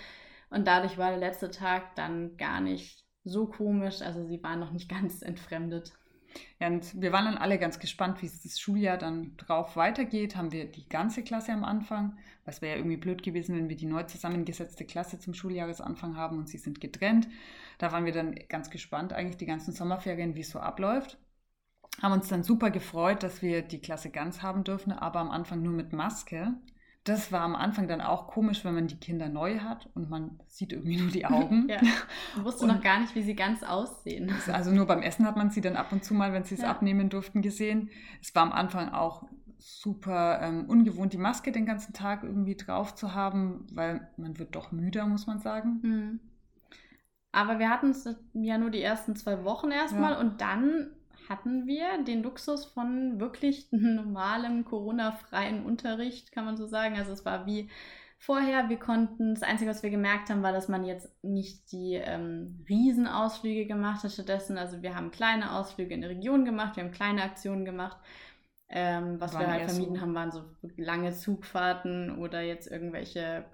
Und 0.52 0.66
dadurch 0.66 0.99
war 0.99 1.11
der 1.11 1.18
letzte 1.18 1.50
Tag 1.50 1.94
dann 1.94 2.37
gar 2.37 2.61
nicht 2.61 3.04
so 3.25 3.47
komisch. 3.47 4.02
Also 4.02 4.25
sie 4.26 4.42
waren 4.42 4.61
noch 4.61 4.73
nicht 4.73 4.88
ganz 4.90 5.23
entfremdet. 5.23 5.92
Ja, 6.61 6.68
und 6.68 7.00
wir 7.00 7.12
waren 7.12 7.26
dann 7.26 7.37
alle 7.37 7.59
ganz 7.59 7.78
gespannt, 7.78 8.23
wie 8.23 8.26
es 8.26 8.42
das 8.42 8.59
Schuljahr 8.59 8.97
dann 8.97 9.37
drauf 9.37 9.76
weitergeht. 9.76 10.37
Haben 10.37 10.52
wir 10.52 10.64
die 10.71 10.88
ganze 10.88 11.23
Klasse 11.23 11.52
am 11.52 11.64
Anfang, 11.64 12.16
weil 12.44 12.54
es 12.54 12.62
wäre 12.62 12.73
ja 12.73 12.78
irgendwie 12.78 12.97
blöd 12.97 13.23
gewesen, 13.23 13.56
wenn 13.56 13.68
wir 13.68 13.76
die 13.76 13.87
neu 13.87 14.04
zusammengesetzte 14.04 14.85
Klasse 14.87 15.18
zum 15.18 15.35
Schuljahresanfang 15.35 16.16
haben 16.16 16.38
und 16.38 16.49
sie 16.49 16.59
sind 16.59 16.80
getrennt. 16.80 17.28
Da 17.78 17.92
waren 17.92 18.06
wir 18.06 18.12
dann 18.12 18.35
ganz 18.49 18.71
gespannt, 18.71 19.12
eigentlich 19.12 19.37
die 19.37 19.47
ganzen 19.47 19.73
Sommerferien, 19.73 20.35
wie 20.35 20.40
es 20.40 20.50
so 20.50 20.59
abläuft. 20.59 21.18
Haben 22.00 22.14
uns 22.14 22.28
dann 22.28 22.42
super 22.42 22.71
gefreut, 22.71 23.23
dass 23.23 23.42
wir 23.42 23.61
die 23.61 23.80
Klasse 23.80 24.11
ganz 24.11 24.40
haben 24.40 24.64
dürfen, 24.64 24.92
aber 24.92 25.21
am 25.21 25.30
Anfang 25.30 25.62
nur 25.62 25.73
mit 25.73 25.92
Maske. 25.92 26.54
Das 27.04 27.32
war 27.32 27.40
am 27.40 27.56
Anfang 27.56 27.88
dann 27.88 28.00
auch 28.00 28.28
komisch, 28.28 28.64
wenn 28.64 28.75
man 28.75 28.87
die 28.87 28.99
Kinder 28.99 29.28
neu 29.28 29.59
hat 29.59 29.88
und 29.94 30.09
man 30.09 30.38
sieht 30.47 30.73
irgendwie 30.73 30.99
nur 30.99 31.11
die 31.11 31.26
Augen. 31.26 31.68
ja. 31.68 31.80
Man 32.37 32.44
wusste 32.44 32.64
und 32.64 32.73
noch 32.73 32.80
gar 32.80 33.00
nicht, 33.00 33.14
wie 33.14 33.23
sie 33.23 33.35
ganz 33.35 33.62
aussehen. 33.62 34.32
Also 34.52 34.71
nur 34.71 34.87
beim 34.87 35.02
Essen 35.02 35.26
hat 35.26 35.37
man 35.37 35.50
sie 35.50 35.61
dann 35.61 35.76
ab 35.76 35.90
und 35.90 36.04
zu 36.04 36.14
mal, 36.14 36.32
wenn 36.32 36.44
sie 36.44 36.54
es 36.54 36.62
ja. 36.62 36.71
abnehmen 36.71 37.09
durften, 37.09 37.42
gesehen. 37.42 37.90
Es 38.21 38.35
war 38.35 38.42
am 38.42 38.52
Anfang 38.52 38.90
auch 38.90 39.25
super 39.59 40.40
ähm, 40.42 40.64
ungewohnt, 40.68 41.12
die 41.12 41.18
Maske 41.18 41.52
den 41.52 41.66
ganzen 41.66 41.92
Tag 41.92 42.23
irgendwie 42.23 42.56
drauf 42.56 42.94
zu 42.94 43.14
haben, 43.14 43.66
weil 43.73 44.09
man 44.16 44.38
wird 44.38 44.54
doch 44.54 44.73
müder, 44.73 45.06
muss 45.06 45.26
man 45.26 45.40
sagen. 45.40 45.80
Mhm. 45.82 46.21
Aber 47.32 47.59
wir 47.59 47.71
hatten 47.71 47.90
es 47.90 48.09
ja 48.35 48.59
nur 48.59 48.71
die 48.71 48.82
ersten 48.82 49.16
zwei 49.16 49.44
Wochen 49.44 49.71
erstmal 49.71 50.12
ja. 50.12 50.21
und 50.21 50.40
dann 50.40 50.90
hatten 51.33 51.67
wir 51.67 52.05
den 52.05 52.23
Luxus 52.23 52.65
von 52.65 53.19
wirklich 53.19 53.69
normalem 53.73 54.65
Corona-freien 54.65 55.65
Unterricht, 55.65 56.33
kann 56.33 56.45
man 56.45 56.57
so 56.57 56.67
sagen. 56.67 56.97
Also 56.97 57.12
es 57.12 57.25
war 57.25 57.47
wie 57.47 57.69
vorher. 58.19 58.69
Wir 58.69 58.79
konnten, 58.79 59.35
das 59.35 59.43
Einzige, 59.43 59.71
was 59.71 59.83
wir 59.83 59.91
gemerkt 59.91 60.31
haben, 60.31 60.43
war, 60.43 60.53
dass 60.53 60.69
man 60.69 60.85
jetzt 60.85 61.12
nicht 61.25 61.73
die 61.73 61.95
ähm, 61.95 62.65
Riesenausflüge 62.69 63.67
gemacht 63.67 64.05
hat 64.05 64.12
stattdessen. 64.12 64.59
Also 64.59 64.83
wir 64.83 64.95
haben 64.95 65.11
kleine 65.11 65.53
Ausflüge 65.53 65.95
in 65.95 66.03
der 66.03 66.11
Region 66.11 66.45
gemacht, 66.45 66.77
wir 66.77 66.85
haben 66.85 66.93
kleine 66.93 67.23
Aktionen 67.23 67.65
gemacht. 67.65 67.97
Ähm, 68.69 69.21
was 69.21 69.35
waren 69.35 69.43
wir 69.43 69.53
halt 69.53 69.71
vermieden 69.71 69.97
so. 69.97 70.01
haben, 70.01 70.15
waren 70.15 70.31
so 70.31 70.45
lange 70.77 71.12
Zugfahrten 71.12 72.17
oder 72.17 72.41
jetzt 72.41 72.71
irgendwelche 72.71 73.45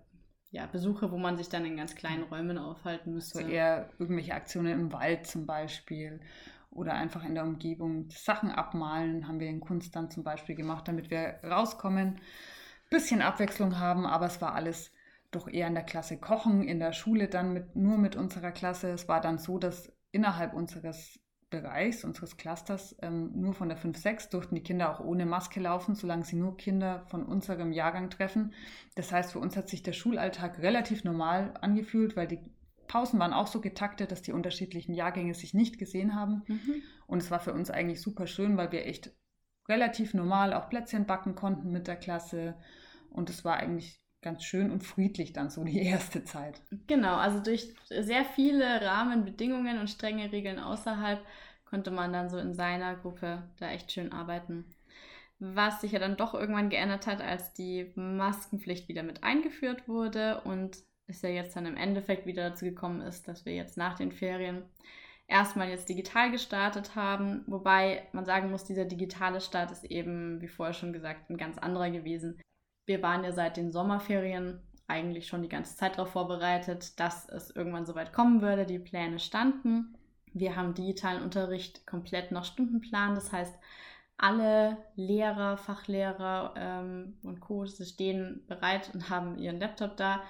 ja, 0.51 0.67
Besuche, 0.67 1.11
wo 1.11 1.19
man 1.19 1.37
sich 1.37 1.49
dann 1.49 1.65
in 1.65 1.77
ganz 1.77 1.95
kleinen 1.95 2.25
Räumen 2.25 2.59
aufhalten 2.59 3.15
müsste. 3.15 3.39
So 3.39 3.49
eher 3.49 3.91
irgendwelche 3.99 4.35
Aktionen 4.35 4.73
im 4.73 4.93
Wald 4.93 5.27
zum 5.27 5.47
Beispiel 5.47 6.21
oder 6.71 6.95
einfach 6.95 7.25
in 7.25 7.35
der 7.35 7.45
Umgebung 7.45 8.09
Sachen 8.11 8.51
abmalen, 8.51 9.27
haben 9.27 9.41
wir 9.41 9.49
in 9.49 9.61
Kunst 9.61 9.97
dann 9.97 10.11
zum 10.11 10.25
Beispiel 10.25 10.55
gemacht, 10.55 10.89
damit 10.89 11.11
wir 11.11 11.41
rauskommen, 11.45 12.21
bisschen 12.91 13.23
Abwechslung 13.23 13.79
haben, 13.79 14.07
aber 14.07 14.27
es 14.27 14.41
war 14.41 14.55
alles 14.55 14.93
doch 15.31 15.49
eher 15.49 15.69
in 15.69 15.75
der 15.75 15.85
Klasse 15.85 16.19
Kochen, 16.19 16.63
in 16.63 16.79
der 16.79 16.93
Schule 16.93 17.29
dann 17.29 17.53
mit, 17.53 17.77
nur 17.77 17.99
mit 17.99 18.17
unserer 18.17 18.51
Klasse. 18.51 18.91
Es 18.91 19.09
war 19.09 19.21
dann 19.21 19.39
so, 19.39 19.59
dass 19.59 19.93
innerhalb 20.11 20.55
unseres 20.55 21.21
Bereichs, 21.51 22.05
unseres 22.05 22.37
Clusters, 22.37 22.97
ähm, 23.01 23.33
nur 23.35 23.55
von 23.55 23.69
der 23.69 23.79
5-6 23.79 24.31
durften 24.31 24.55
die 24.55 24.63
Kinder 24.63 24.91
auch 24.91 25.01
ohne 25.01 25.25
Maske 25.25 25.61
laufen, 25.61 25.95
solange 25.95 26.25
sie 26.25 26.37
nur 26.37 26.57
Kinder 26.57 27.07
von 27.07 27.25
unserem 27.25 27.73
Jahrgang 27.73 28.11
treffen. 28.11 28.53
Das 28.97 29.13
heißt, 29.13 29.33
für 29.33 29.39
uns 29.39 29.57
hat 29.57 29.69
sich 29.69 29.83
der 29.83 29.95
Schulalltag 29.95 30.59
relativ 30.59 31.05
normal 31.05 31.55
angefühlt, 31.61 32.17
weil 32.17 32.27
die 32.27 32.41
Pausen 32.89 33.21
waren 33.21 33.33
auch 33.33 33.47
so 33.47 33.61
getaktet, 33.61 34.11
dass 34.11 34.23
die 34.23 34.33
unterschiedlichen 34.33 34.95
Jahrgänge 34.95 35.35
sich 35.35 35.55
nicht 35.55 35.79
gesehen 35.79 36.15
haben. 36.15 36.43
Mhm. 36.47 36.83
Und 37.07 37.23
es 37.23 37.31
war 37.31 37.41
für 37.41 37.53
uns 37.53 37.71
eigentlich 37.71 38.01
super 38.01 38.27
schön, 38.27 38.57
weil 38.57 38.73
wir 38.73 38.87
echt 38.87 39.13
relativ 39.69 40.15
normal 40.15 40.55
auch 40.55 40.69
Plätzchen 40.69 41.07
backen 41.07 41.35
konnten 41.35 41.71
mit 41.71 41.87
der 41.87 41.97
Klasse. 41.97 42.57
Und 43.11 43.31
es 43.31 43.45
war 43.45 43.59
eigentlich 43.59 44.01
ganz 44.23 44.43
schön 44.43 44.71
und 44.73 44.83
friedlich 44.83 45.33
dann 45.33 45.51
so 45.51 45.65
die 45.65 45.83
erste 45.83 46.25
Zeit. 46.25 46.63
Genau, 46.87 47.17
also 47.17 47.41
durch 47.41 47.75
sehr 47.89 48.25
viele 48.25 48.83
Rahmenbedingungen 48.83 49.79
und 49.79 49.89
strenge 49.89 50.33
Regeln 50.33 50.59
außerhalb 50.59 51.25
konnte 51.65 51.91
man 51.91 52.13
dann 52.13 52.31
so 52.31 52.39
in 52.39 52.55
seiner 52.55 52.97
Gruppe 52.97 53.51
da 53.59 53.71
echt 53.71 53.93
schön 53.93 54.13
arbeiten. 54.13 54.65
Was 55.39 55.83
sich 55.83 55.93
ja 55.93 55.99
dann 55.99 56.17
doch 56.17 56.35
irgendwann 56.35 56.71
geändert 56.71 57.07
hat, 57.07 57.21
als 57.21 57.53
die 57.53 57.93
Maskenpflicht 57.95 58.89
wieder 58.89 59.03
mit 59.03 59.23
eingeführt 59.23 59.87
wurde 59.87 60.41
und 60.41 60.79
es 61.09 61.23
ja 61.23 61.31
jetzt 61.31 61.57
dann 61.57 61.67
im 61.67 61.77
Endeffekt 61.77 62.27
wieder 62.27 62.51
dazu 62.51 62.65
gekommen 62.65 63.01
ist, 63.01 63.27
dass 63.27 63.45
wir 63.45 63.55
jetzt 63.55 63.77
nach 63.77 63.97
den 63.97 64.13
Ferien 64.13 64.63
erstmal 65.27 65.69
jetzt 65.69 65.89
digital 65.89 66.31
gestartet 66.31 66.95
haben. 66.95 67.45
Wobei 67.47 68.07
man 68.13 68.25
sagen 68.25 68.51
muss, 68.51 68.65
dieser 68.65 68.85
digitale 68.85 69.41
Start 69.41 69.71
ist 69.71 69.85
eben, 69.85 70.41
wie 70.41 70.49
vorher 70.49 70.75
schon 70.75 70.93
gesagt, 70.93 71.31
ein 71.31 71.37
ganz 71.37 71.59
anderer 71.59 71.91
gewesen. 71.91 72.41
Wir 72.87 73.03
waren 73.03 73.25
ja 73.25 73.33
seit 73.33 73.57
den 73.57 73.73
Sommerferien 73.73 74.61
eigentlich 74.87 75.27
schon 75.27 75.43
die 75.43 75.51
ganze 75.51 75.77
Zeit 75.77 75.99
darauf 75.99 76.13
vorbereitet, 76.13 76.99
dass 76.99 77.29
es 77.29 77.51
irgendwann 77.51 77.85
soweit 77.85 78.13
kommen 78.13 78.41
würde. 78.41 78.65
Die 78.65 78.79
Pläne 78.79 79.19
standen. 79.19 79.95
Wir 80.33 80.57
haben 80.57 80.75
digitalen 80.75 81.23
Unterricht 81.23 81.87
komplett 81.87 82.33
nach 82.33 82.45
Stundenplan. 82.45 83.15
Das 83.15 83.33
heißt, 83.33 83.55
alle 84.17 84.79
Lehrer, 84.97 85.59
Fachlehrer 85.59 86.55
ähm, 86.57 87.19
und 87.23 87.41
Co. 87.41 87.67
stehen 87.67 88.43
bereit 88.49 88.91
und 88.95 89.11
haben 89.11 89.39
ihren 89.39 89.61
Laptop 89.61 89.97
da 89.97 90.23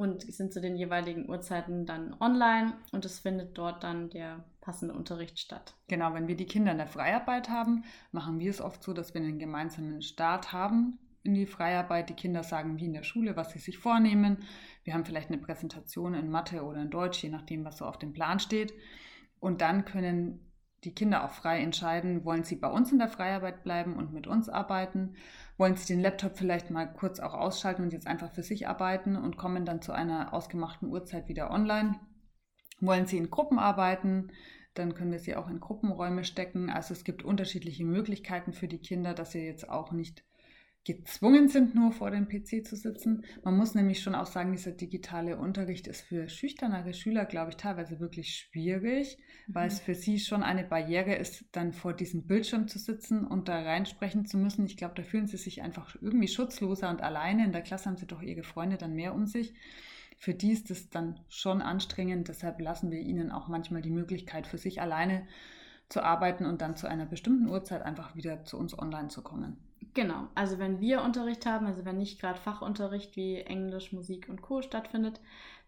und 0.00 0.22
sind 0.22 0.50
zu 0.50 0.62
den 0.62 0.76
jeweiligen 0.76 1.28
Uhrzeiten 1.28 1.84
dann 1.84 2.16
online 2.20 2.72
und 2.90 3.04
es 3.04 3.18
findet 3.18 3.58
dort 3.58 3.84
dann 3.84 4.08
der 4.08 4.42
passende 4.62 4.94
Unterricht 4.94 5.38
statt. 5.38 5.74
Genau, 5.88 6.14
wenn 6.14 6.26
wir 6.26 6.38
die 6.38 6.46
Kinder 6.46 6.72
in 6.72 6.78
der 6.78 6.86
Freiarbeit 6.86 7.50
haben, 7.50 7.84
machen 8.10 8.38
wir 8.38 8.48
es 8.48 8.62
oft 8.62 8.82
so, 8.82 8.94
dass 8.94 9.12
wir 9.12 9.20
einen 9.20 9.38
gemeinsamen 9.38 10.00
Start 10.00 10.54
haben 10.54 10.98
in 11.22 11.34
die 11.34 11.44
Freiarbeit. 11.44 12.08
Die 12.08 12.14
Kinder 12.14 12.42
sagen 12.42 12.78
wie 12.78 12.86
in 12.86 12.94
der 12.94 13.02
Schule, 13.02 13.36
was 13.36 13.52
sie 13.52 13.58
sich 13.58 13.76
vornehmen. 13.76 14.38
Wir 14.84 14.94
haben 14.94 15.04
vielleicht 15.04 15.28
eine 15.28 15.36
Präsentation 15.36 16.14
in 16.14 16.30
Mathe 16.30 16.62
oder 16.62 16.80
in 16.80 16.88
Deutsch, 16.88 17.22
je 17.22 17.28
nachdem, 17.28 17.66
was 17.66 17.76
so 17.76 17.84
auf 17.84 17.98
dem 17.98 18.14
Plan 18.14 18.40
steht. 18.40 18.72
Und 19.38 19.60
dann 19.60 19.84
können 19.84 20.49
die 20.84 20.94
Kinder 20.94 21.24
auch 21.24 21.30
frei 21.30 21.60
entscheiden, 21.60 22.24
wollen 22.24 22.44
sie 22.44 22.56
bei 22.56 22.68
uns 22.68 22.90
in 22.90 22.98
der 22.98 23.08
Freiarbeit 23.08 23.62
bleiben 23.62 23.96
und 23.96 24.12
mit 24.12 24.26
uns 24.26 24.48
arbeiten, 24.48 25.14
wollen 25.58 25.76
sie 25.76 25.92
den 25.92 26.00
Laptop 26.00 26.38
vielleicht 26.38 26.70
mal 26.70 26.86
kurz 26.86 27.20
auch 27.20 27.34
ausschalten 27.34 27.82
und 27.82 27.92
jetzt 27.92 28.06
einfach 28.06 28.32
für 28.32 28.42
sich 28.42 28.66
arbeiten 28.66 29.16
und 29.16 29.36
kommen 29.36 29.66
dann 29.66 29.82
zu 29.82 29.92
einer 29.92 30.32
ausgemachten 30.32 30.88
Uhrzeit 30.88 31.28
wieder 31.28 31.50
online. 31.50 32.00
Wollen 32.80 33.06
sie 33.06 33.18
in 33.18 33.28
Gruppen 33.28 33.58
arbeiten, 33.58 34.32
dann 34.72 34.94
können 34.94 35.12
wir 35.12 35.18
sie 35.18 35.36
auch 35.36 35.50
in 35.50 35.60
Gruppenräume 35.60 36.24
stecken. 36.24 36.70
Also 36.70 36.94
es 36.94 37.04
gibt 37.04 37.22
unterschiedliche 37.22 37.84
Möglichkeiten 37.84 38.54
für 38.54 38.68
die 38.68 38.78
Kinder, 38.78 39.12
dass 39.12 39.32
sie 39.32 39.44
jetzt 39.44 39.68
auch 39.68 39.92
nicht 39.92 40.24
gezwungen 40.84 41.48
sind, 41.48 41.74
nur 41.74 41.92
vor 41.92 42.10
dem 42.10 42.26
PC 42.28 42.64
zu 42.66 42.74
sitzen. 42.74 43.24
Man 43.44 43.56
muss 43.56 43.74
nämlich 43.74 44.02
schon 44.02 44.14
auch 44.14 44.26
sagen, 44.26 44.52
dieser 44.52 44.72
digitale 44.72 45.36
Unterricht 45.36 45.86
ist 45.86 46.00
für 46.02 46.28
schüchternere 46.28 46.94
Schüler, 46.94 47.26
glaube 47.26 47.50
ich, 47.50 47.56
teilweise 47.56 48.00
wirklich 48.00 48.34
schwierig, 48.34 49.18
mhm. 49.46 49.54
weil 49.54 49.68
es 49.68 49.80
für 49.80 49.94
sie 49.94 50.18
schon 50.18 50.42
eine 50.42 50.64
Barriere 50.64 51.14
ist, 51.14 51.44
dann 51.52 51.74
vor 51.74 51.92
diesem 51.92 52.26
Bildschirm 52.26 52.66
zu 52.66 52.78
sitzen 52.78 53.26
und 53.26 53.48
da 53.48 53.60
reinsprechen 53.60 54.24
zu 54.24 54.38
müssen. 54.38 54.64
Ich 54.64 54.78
glaube, 54.78 54.94
da 54.94 55.02
fühlen 55.02 55.26
sie 55.26 55.36
sich 55.36 55.60
einfach 55.60 55.96
irgendwie 56.00 56.28
schutzloser 56.28 56.88
und 56.88 57.02
alleine. 57.02 57.44
In 57.44 57.52
der 57.52 57.62
Klasse 57.62 57.90
haben 57.90 57.98
sie 57.98 58.06
doch 58.06 58.22
ihre 58.22 58.42
Freunde 58.42 58.78
dann 58.78 58.94
mehr 58.94 59.14
um 59.14 59.26
sich. 59.26 59.52
Für 60.16 60.34
die 60.34 60.52
ist 60.52 60.70
es 60.70 60.90
dann 60.90 61.20
schon 61.28 61.62
anstrengend, 61.62 62.28
deshalb 62.28 62.60
lassen 62.60 62.90
wir 62.90 63.00
ihnen 63.00 63.30
auch 63.30 63.48
manchmal 63.48 63.80
die 63.80 63.90
Möglichkeit, 63.90 64.46
für 64.46 64.58
sich 64.58 64.80
alleine 64.80 65.26
zu 65.88 66.02
arbeiten 66.02 66.44
und 66.44 66.62
dann 66.62 66.76
zu 66.76 66.86
einer 66.86 67.06
bestimmten 67.06 67.48
Uhrzeit 67.48 67.82
einfach 67.82 68.14
wieder 68.14 68.44
zu 68.44 68.58
uns 68.58 68.78
online 68.78 69.08
zu 69.08 69.22
kommen. 69.22 69.69
Genau, 69.94 70.28
also 70.34 70.58
wenn 70.58 70.80
wir 70.80 71.02
Unterricht 71.02 71.46
haben, 71.46 71.66
also 71.66 71.84
wenn 71.84 71.96
nicht 71.98 72.20
gerade 72.20 72.38
Fachunterricht 72.38 73.16
wie 73.16 73.36
Englisch, 73.36 73.92
Musik 73.92 74.28
und 74.28 74.42
Co. 74.42 74.62
stattfindet, 74.62 75.20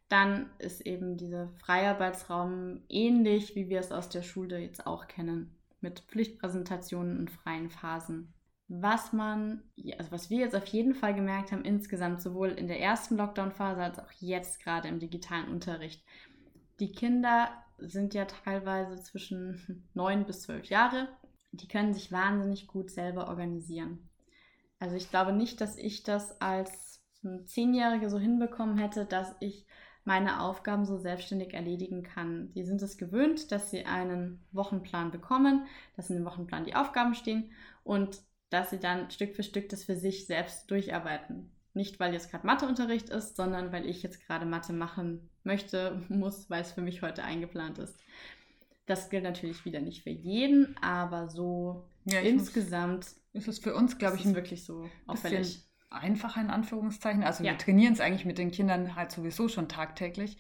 dann 0.08 0.50
ist 0.58 0.82
eben 0.82 1.16
dieser 1.16 1.48
Freiarbeitsraum 1.58 2.82
ähnlich, 2.88 3.54
wie 3.56 3.68
wir 3.68 3.80
es 3.80 3.90
aus 3.90 4.10
der 4.10 4.22
Schule 4.22 4.58
jetzt 4.58 4.86
auch 4.86 5.08
kennen, 5.08 5.56
mit 5.80 6.00
Pflichtpräsentationen 6.00 7.18
und 7.18 7.30
freien 7.30 7.70
Phasen. 7.70 8.34
Was 8.68 9.12
man, 9.12 9.62
also 9.98 10.12
was 10.12 10.30
wir 10.30 10.38
jetzt 10.38 10.54
auf 10.54 10.66
jeden 10.66 10.94
Fall 10.94 11.14
gemerkt 11.14 11.50
haben, 11.50 11.64
insgesamt 11.64 12.20
sowohl 12.20 12.50
in 12.50 12.68
der 12.68 12.80
ersten 12.80 13.16
Lockdown-Phase 13.16 13.82
als 13.82 13.98
auch 13.98 14.12
jetzt 14.18 14.62
gerade 14.62 14.88
im 14.88 14.98
digitalen 14.98 15.48
Unterricht, 15.48 16.04
die 16.78 16.92
Kinder 16.92 17.48
sind 17.78 18.14
ja 18.14 18.26
teilweise 18.26 19.02
zwischen 19.02 19.88
neun 19.94 20.24
bis 20.26 20.42
zwölf 20.42 20.66
Jahre. 20.66 21.08
Die 21.52 21.68
können 21.68 21.94
sich 21.94 22.10
wahnsinnig 22.10 22.66
gut 22.66 22.90
selber 22.90 23.28
organisieren. 23.28 24.08
Also 24.78 24.96
ich 24.96 25.10
glaube 25.10 25.32
nicht, 25.32 25.60
dass 25.60 25.76
ich 25.76 26.02
das 26.02 26.40
als 26.40 27.00
Zehnjährige 27.46 28.10
so 28.10 28.18
hinbekommen 28.18 28.78
hätte, 28.78 29.04
dass 29.04 29.34
ich 29.40 29.66
meine 30.04 30.40
Aufgaben 30.40 30.84
so 30.84 30.98
selbstständig 30.98 31.54
erledigen 31.54 32.02
kann. 32.02 32.52
Die 32.52 32.64
sind 32.64 32.82
es 32.82 32.96
gewöhnt, 32.98 33.52
dass 33.52 33.70
sie 33.70 33.86
einen 33.86 34.44
Wochenplan 34.50 35.10
bekommen, 35.10 35.66
dass 35.96 36.10
in 36.10 36.16
dem 36.16 36.24
Wochenplan 36.24 36.64
die 36.64 36.74
Aufgaben 36.74 37.14
stehen 37.14 37.52
und 37.84 38.20
dass 38.50 38.70
sie 38.70 38.80
dann 38.80 39.10
Stück 39.10 39.36
für 39.36 39.42
Stück 39.42 39.68
das 39.68 39.84
für 39.84 39.96
sich 39.96 40.26
selbst 40.26 40.70
durcharbeiten. 40.70 41.52
Nicht, 41.74 42.00
weil 42.00 42.12
jetzt 42.12 42.30
gerade 42.30 42.46
Matheunterricht 42.46 43.08
ist, 43.08 43.36
sondern 43.36 43.72
weil 43.72 43.86
ich 43.86 44.02
jetzt 44.02 44.26
gerade 44.26 44.44
Mathe 44.44 44.72
machen 44.72 45.30
möchte, 45.44 46.02
muss, 46.08 46.50
weil 46.50 46.62
es 46.62 46.72
für 46.72 46.82
mich 46.82 47.02
heute 47.02 47.22
eingeplant 47.22 47.78
ist. 47.78 47.96
Das 48.92 49.08
gilt 49.08 49.24
natürlich 49.24 49.64
wieder 49.64 49.80
nicht 49.80 50.02
für 50.02 50.10
jeden, 50.10 50.76
aber 50.82 51.28
so 51.28 51.88
ja, 52.04 52.20
insgesamt 52.20 53.06
ist 53.32 53.48
es 53.48 53.58
für 53.58 53.74
uns, 53.74 53.96
glaube 53.96 54.16
ich, 54.16 54.34
wirklich 54.34 54.66
so 54.66 54.90
auffällig. 55.06 55.66
einfacher 55.88 56.42
in 56.42 56.50
Anführungszeichen. 56.50 57.22
Also 57.22 57.42
Ja. 57.42 57.52
wir 57.52 57.58
trainieren 57.58 57.94
es 57.94 58.00
eigentlich 58.00 58.26
mit 58.26 58.36
den 58.36 58.50
Kindern 58.50 58.94
halt 58.94 59.10
sowieso 59.10 59.48
schon 59.48 59.66
tagtäglich. 59.66 60.36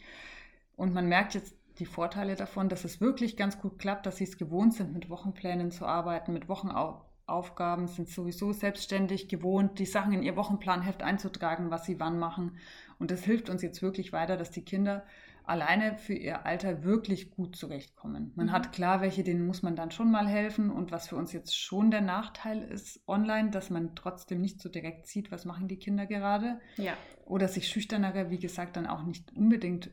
Und 0.76 0.92
man 0.92 1.06
merkt 1.08 1.32
jetzt 1.32 1.54
die 1.78 1.86
Vorteile 1.86 2.36
davon, 2.36 2.68
dass 2.68 2.84
es 2.84 3.00
wirklich 3.00 3.38
ganz 3.38 3.58
gut 3.58 3.78
klappt, 3.78 4.04
dass 4.04 4.16
sie 4.18 4.24
es 4.24 4.36
gewohnt 4.36 4.74
sind, 4.74 4.92
mit 4.92 5.08
Wochenplänen 5.08 5.70
zu 5.70 5.86
arbeiten, 5.86 6.34
mit 6.34 6.46
Wochenaufgaben, 6.50 7.88
sind 7.88 8.10
sowieso 8.10 8.52
selbstständig 8.52 9.28
gewohnt, 9.28 9.78
die 9.78 9.86
Sachen 9.86 10.12
in 10.12 10.22
ihr 10.22 10.36
Wochenplanheft 10.36 11.02
einzutragen, 11.02 11.70
was 11.70 11.86
sie 11.86 11.98
wann 12.00 12.18
machen. 12.18 12.58
Und 12.98 13.10
das 13.10 13.24
hilft 13.24 13.48
uns 13.48 13.62
jetzt 13.62 13.80
wirklich 13.80 14.12
weiter, 14.12 14.36
dass 14.36 14.50
die 14.50 14.64
Kinder 14.64 15.04
alleine 15.44 15.98
für 15.98 16.14
ihr 16.14 16.46
Alter 16.46 16.84
wirklich 16.84 17.30
gut 17.30 17.56
zurechtkommen. 17.56 18.32
Man 18.36 18.46
Mhm. 18.48 18.52
hat 18.52 18.72
klar, 18.72 19.00
welche, 19.00 19.24
denen 19.24 19.46
muss 19.46 19.62
man 19.62 19.76
dann 19.76 19.90
schon 19.90 20.10
mal 20.10 20.28
helfen. 20.28 20.70
Und 20.70 20.90
was 20.92 21.08
für 21.08 21.16
uns 21.16 21.32
jetzt 21.32 21.56
schon 21.58 21.90
der 21.90 22.00
Nachteil 22.00 22.62
ist 22.62 23.02
online, 23.08 23.50
dass 23.50 23.70
man 23.70 23.94
trotzdem 23.94 24.40
nicht 24.40 24.60
so 24.60 24.68
direkt 24.68 25.06
sieht, 25.06 25.30
was 25.32 25.44
machen 25.44 25.68
die 25.68 25.78
Kinder 25.78 26.06
gerade. 26.06 26.60
Ja, 26.76 26.96
Oder 27.24 27.48
sich 27.48 27.68
schüchterner, 27.68 28.30
wie 28.30 28.38
gesagt, 28.38 28.76
dann 28.76 28.86
auch 28.86 29.02
nicht 29.04 29.32
unbedingt 29.34 29.90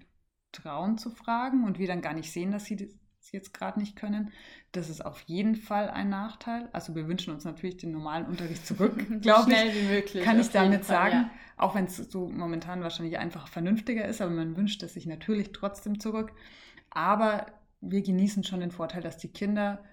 trauen 0.52 0.98
zu 0.98 1.12
fragen 1.12 1.64
und 1.64 1.80
wir 1.80 1.88
dann 1.88 2.02
gar 2.02 2.14
nicht 2.14 2.32
sehen, 2.32 2.52
dass 2.52 2.66
sie 2.66 2.76
das 2.76 2.90
jetzt 3.32 3.54
gerade 3.54 3.80
nicht 3.80 3.96
können. 3.96 4.32
Das 4.72 4.90
ist 4.90 5.06
auf 5.06 5.22
jeden 5.22 5.56
Fall 5.56 5.90
ein 5.90 6.10
Nachteil. 6.10 6.70
Also 6.74 6.96
wir 6.96 7.08
wünschen 7.08 7.34
uns 7.34 7.46
natürlich 7.46 7.78
den 7.78 7.92
normalen 7.92 8.26
Unterricht 8.26 8.66
zurück, 8.66 9.06
so 9.10 9.20
glaube 9.20 9.52
ich 9.52 9.58
schnell 9.58 9.76
wie 9.76 9.88
möglich. 9.88 10.24
kann 10.24 10.40
ich 10.40 10.50
damit 10.50 10.86
Fall, 10.86 10.96
sagen, 10.96 11.16
ja. 11.16 11.32
auch 11.58 11.76
wenn 11.76 11.86
es 11.86 11.98
so 11.98 12.30
momentan 12.30 12.82
wahrscheinlich 12.82 13.18
einfach 13.18 13.48
vernünftiger 13.48 14.06
ist, 14.06 14.22
aber 14.22 14.32
man 14.32 14.56
wünscht 14.58 14.84
es 14.84 14.94
sich 14.94 15.06
natürlich 15.06 15.52
trotzdem 15.52 16.00
zurück. 16.00 16.34
Aber 16.90 17.46
wir 17.82 18.02
genießen 18.02 18.44
schon 18.44 18.60
den 18.60 18.72
Vorteil, 18.72 19.02
dass 19.02 19.18
die 19.18 19.32
Kinder 19.32 19.84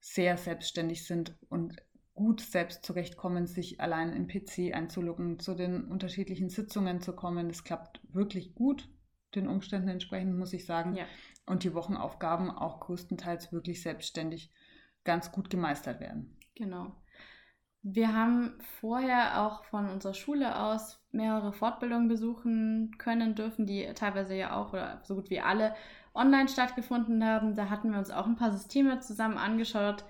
sehr 0.00 0.36
selbstständig 0.36 1.06
sind 1.06 1.36
und 1.48 1.76
gut 2.14 2.40
selbst 2.40 2.84
zurechtkommen, 2.84 3.46
sich 3.46 3.80
allein 3.80 4.12
im 4.12 4.28
PC 4.28 4.74
einzuloggen, 4.74 5.38
zu 5.38 5.54
den 5.54 5.84
unterschiedlichen 5.84 6.50
Sitzungen 6.50 7.00
zu 7.00 7.14
kommen. 7.14 7.48
Das 7.48 7.64
klappt 7.64 8.00
wirklich 8.12 8.54
gut, 8.54 8.88
den 9.34 9.48
Umständen 9.48 9.88
entsprechend, 9.88 10.36
muss 10.36 10.52
ich 10.52 10.66
sagen. 10.66 10.96
Ja. 10.96 11.04
Und 11.50 11.64
die 11.64 11.74
Wochenaufgaben 11.74 12.48
auch 12.48 12.78
größtenteils 12.78 13.52
wirklich 13.52 13.82
selbstständig 13.82 14.52
ganz 15.02 15.32
gut 15.32 15.50
gemeistert 15.50 15.98
werden. 15.98 16.38
Genau. 16.54 16.92
Wir 17.82 18.14
haben 18.14 18.54
vorher 18.78 19.42
auch 19.42 19.64
von 19.64 19.90
unserer 19.90 20.14
Schule 20.14 20.56
aus 20.56 21.02
mehrere 21.10 21.52
Fortbildungen 21.52 22.06
besuchen 22.06 22.94
können 22.98 23.34
dürfen, 23.34 23.66
die 23.66 23.84
teilweise 23.96 24.36
ja 24.36 24.54
auch 24.54 24.72
oder 24.72 25.00
so 25.02 25.16
gut 25.16 25.28
wie 25.28 25.40
alle 25.40 25.74
online 26.14 26.48
stattgefunden 26.48 27.24
haben. 27.24 27.56
Da 27.56 27.68
hatten 27.68 27.90
wir 27.90 27.98
uns 27.98 28.12
auch 28.12 28.26
ein 28.26 28.36
paar 28.36 28.52
Systeme 28.52 29.00
zusammen 29.00 29.36
angeschaut, 29.36 30.04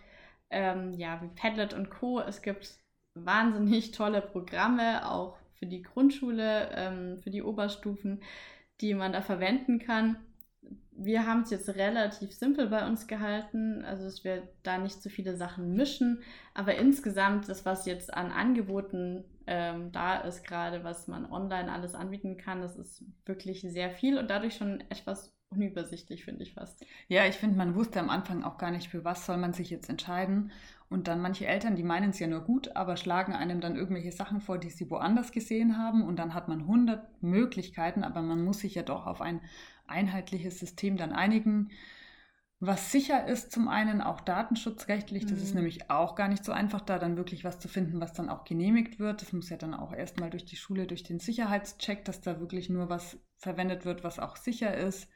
ähm, 0.50 0.92
ja, 0.92 1.22
wie 1.22 1.29
Padlet 1.29 1.72
und 1.72 1.88
Co. 1.88 2.20
Es 2.20 2.42
gibt 2.42 2.68
wahnsinnig 3.14 3.92
tolle 3.92 4.20
Programme, 4.20 5.11
auch 5.11 5.38
für 5.55 5.64
die 5.64 5.81
Grundschule, 5.81 6.68
ähm, 6.74 7.18
für 7.18 7.31
die 7.31 7.42
Oberstufen, 7.42 8.22
die 8.83 8.92
man 8.92 9.14
da 9.14 9.22
verwenden 9.22 9.79
kann. 9.79 10.18
Wir 11.03 11.27
haben 11.27 11.43
es 11.43 11.51
jetzt 11.51 11.69
relativ 11.77 12.33
simpel 12.33 12.69
bei 12.69 12.87
uns 12.87 13.07
gehalten, 13.07 13.85
also 13.85 14.05
dass 14.05 14.23
wir 14.23 14.43
da 14.63 14.79
nicht 14.79 15.03
so 15.03 15.09
viele 15.09 15.35
Sachen 15.35 15.75
mischen, 15.75 16.23
aber 16.53 16.75
insgesamt 16.77 17.49
das, 17.49 17.65
was 17.65 17.87
jetzt 17.87 18.13
an 18.13 18.31
Angeboten 18.31 19.25
ähm, 19.47 19.93
da 19.93 20.19
ist, 20.19 20.45
gerade 20.45 20.85
was 20.85 21.09
man 21.09 21.31
online 21.31 21.73
alles 21.73 21.95
anbieten 21.95 22.37
kann, 22.37 22.61
das 22.61 22.77
ist 22.77 23.05
wirklich 23.25 23.63
sehr 23.63 23.91
viel 23.91 24.19
und 24.19 24.29
dadurch 24.29 24.57
schon 24.57 24.81
etwas 24.91 25.33
unübersichtlich, 25.51 26.25
finde 26.25 26.45
ich 26.45 26.55
fast. 26.55 26.85
Ja, 27.09 27.27
ich 27.27 27.35
finde, 27.37 27.57
man 27.57 27.75
wusste 27.75 27.99
am 27.99 28.11
Anfang 28.11 28.45
auch 28.45 28.57
gar 28.57 28.71
nicht, 28.71 28.89
für 28.89 29.05
was 29.05 29.27
soll 29.27 29.37
man 29.37 29.53
sich 29.53 29.71
jetzt 29.71 29.91
entscheiden. 29.91 30.53
Und 30.89 31.07
dann 31.07 31.21
manche 31.21 31.47
Eltern, 31.47 31.77
die 31.77 31.83
meinen 31.83 32.11
es 32.11 32.19
ja 32.19 32.27
nur 32.27 32.41
gut, 32.41 32.75
aber 32.77 32.97
schlagen 32.97 33.33
einem 33.33 33.61
dann 33.61 33.77
irgendwelche 33.77 34.13
Sachen 34.13 34.41
vor, 34.41 34.59
die 34.59 34.71
sie 34.71 34.91
woanders 34.91 35.33
gesehen 35.33 35.77
haben. 35.77 36.03
Und 36.03 36.19
dann 36.19 36.35
hat 36.35 36.49
man 36.49 36.63
100 36.63 37.23
Möglichkeiten, 37.23 38.05
aber 38.05 38.23
man 38.23 38.43
muss 38.43 38.61
sich 38.61 38.75
ja 38.75 38.83
doch 38.83 39.07
auf 39.07 39.21
ein 39.21 39.41
einheitliches 39.90 40.59
System 40.59 40.96
dann 40.96 41.12
einigen, 41.12 41.70
was 42.62 42.92
sicher 42.92 43.26
ist, 43.26 43.53
zum 43.53 43.68
einen 43.68 44.03
auch 44.03 44.20
datenschutzrechtlich. 44.20 45.24
Das 45.24 45.40
ist 45.40 45.55
Mhm. 45.55 45.55
nämlich 45.55 45.90
auch 45.90 46.14
gar 46.14 46.29
nicht 46.29 46.44
so 46.44 46.53
einfach, 46.53 46.83
da 46.83 46.98
dann 46.98 47.16
wirklich 47.16 47.42
was 47.42 47.59
zu 47.59 47.68
finden, 47.68 48.00
was 48.00 48.12
dann 48.12 48.29
auch 48.29 48.44
genehmigt 48.44 48.98
wird. 48.98 49.22
Das 49.22 49.33
muss 49.33 49.48
ja 49.48 49.57
dann 49.57 49.72
auch 49.74 49.92
erstmal 49.94 50.29
durch 50.29 50.44
die 50.44 50.57
Schule, 50.57 50.87
durch 50.87 51.03
den 51.03 51.20
Sicherheitscheck, 51.20 52.05
dass 52.05 52.20
da 52.20 52.38
wirklich 52.38 52.68
nur 52.68 52.90
was 52.90 53.18
verwendet 53.38 53.87
wird, 53.87 54.05
was 54.05 54.18
auch 54.18 54.37
sicher 54.37 54.76
ist 54.76 55.09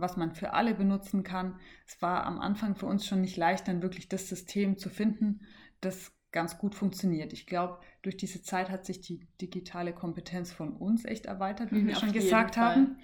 was 0.00 0.16
man 0.16 0.32
für 0.32 0.52
alle 0.52 0.74
benutzen 0.74 1.24
kann. 1.24 1.58
Es 1.84 2.00
war 2.00 2.24
am 2.24 2.38
Anfang 2.40 2.76
für 2.76 2.86
uns 2.86 3.04
schon 3.04 3.20
nicht 3.20 3.36
leicht, 3.36 3.66
dann 3.66 3.82
wirklich 3.82 4.08
das 4.08 4.28
System 4.28 4.78
zu 4.78 4.90
finden, 4.90 5.40
das 5.80 6.12
ganz 6.30 6.56
gut 6.58 6.74
funktioniert. 6.76 7.32
Ich 7.32 7.46
glaube, 7.46 7.80
durch 8.02 8.16
diese 8.16 8.42
Zeit 8.42 8.70
hat 8.70 8.84
sich 8.86 9.00
die 9.00 9.26
digitale 9.40 9.92
Kompetenz 9.92 10.52
von 10.52 10.72
uns 10.72 11.04
echt 11.04 11.26
erweitert, 11.26 11.72
wie 11.72 11.84
wir 11.86 11.96
Auf 11.96 12.02
schon 12.02 12.12
gesagt 12.12 12.56
Fall. 12.56 12.56
haben. 12.56 12.98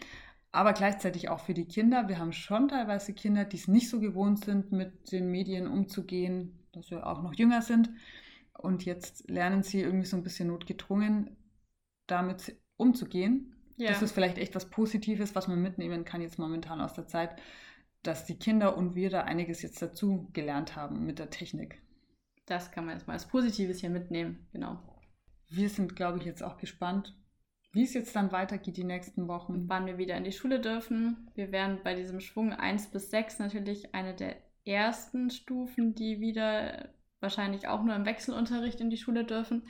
Aber 0.55 0.73
gleichzeitig 0.73 1.29
auch 1.31 1.40
für 1.40 1.53
die 1.53 1.64
Kinder. 1.67 2.09
Wir 2.09 2.19
haben 2.19 2.33
schon 2.33 2.69
teilweise 2.69 3.12
Kinder, 3.12 3.45
die 3.45 3.57
es 3.57 3.67
nicht 3.67 3.90
so 3.90 3.99
gewohnt 3.99 4.45
sind, 4.45 4.71
mit 4.71 5.11
den 5.11 5.29
Medien 5.29 5.67
umzugehen, 5.67 6.64
dass 6.73 6.90
wir 6.93 7.07
auch 7.09 7.23
noch 7.23 7.35
jünger 7.35 7.61
sind. 7.61 7.90
Und 8.57 8.85
jetzt 8.85 9.29
lernen 9.29 9.64
sie 9.64 9.81
irgendwie 9.81 10.07
so 10.07 10.17
ein 10.17 10.23
bisschen 10.23 10.49
notgedrungen, 10.49 11.37
damit 12.07 12.57
umzugehen. 12.77 13.57
Ja, 13.77 13.88
Das 13.90 14.03
ist 14.03 14.12
vielleicht 14.12 14.38
echt 14.38 14.55
was 14.55 14.71
Positives, 14.71 15.35
was 15.35 15.49
man 15.49 15.61
mitnehmen 15.61 16.05
kann 16.05 16.23
jetzt 16.23 16.38
momentan 16.38 16.81
aus 16.81 16.93
der 16.95 17.09
Zeit, 17.09 17.35
dass 18.05 18.25
die 18.25 18.38
Kinder 18.38 18.77
und 18.77 18.95
wir 18.95 19.11
da 19.11 19.23
einiges 19.23 19.62
jetzt 19.62 19.83
dazu 19.83 20.29
gelernt 20.33 20.77
haben 20.77 21.05
mit 21.05 21.19
der 21.19 21.31
Technik. 21.31 21.83
das 22.47 22.71
kann 22.71 22.85
man 22.85 22.95
jetzt 22.97 23.09
mal 23.09 23.14
als 23.14 23.27
Positives 23.27 23.81
hier 23.81 23.90
mitnehmen. 23.90 24.47
Genau. 24.53 24.79
Wir 25.49 25.69
sind, 25.69 25.97
glaube 25.97 26.19
ich, 26.19 26.25
jetzt 26.25 26.43
auch 26.43 26.59
gespannt, 26.59 27.17
wie 27.74 27.82
es 27.82 27.92
jetzt 27.92 28.14
dann 28.14 28.32
weitergeht 28.32 28.76
die 28.76 28.84
nächsten 28.84 29.28
Wochen. 29.28 29.68
wann 29.68 29.87
wir 29.87 29.98
wieder 29.98 30.16
in 30.16 30.24
die 30.24 30.32
Schule 30.32 30.60
dürfen. 30.60 31.28
Wir 31.34 31.52
werden 31.52 31.80
bei 31.82 31.94
diesem 31.94 32.20
Schwung 32.20 32.52
1 32.52 32.88
bis 32.88 33.10
6 33.10 33.40
natürlich 33.40 33.94
eine 33.94 34.14
der 34.14 34.37
ersten 34.64 35.30
Stufen, 35.30 35.94
die 35.94 36.20
wieder 36.20 36.88
wahrscheinlich 37.20 37.66
auch 37.66 37.82
nur 37.82 37.96
im 37.96 38.06
Wechselunterricht 38.06 38.80
in 38.80 38.90
die 38.90 38.96
Schule 38.96 39.24
dürfen. 39.24 39.66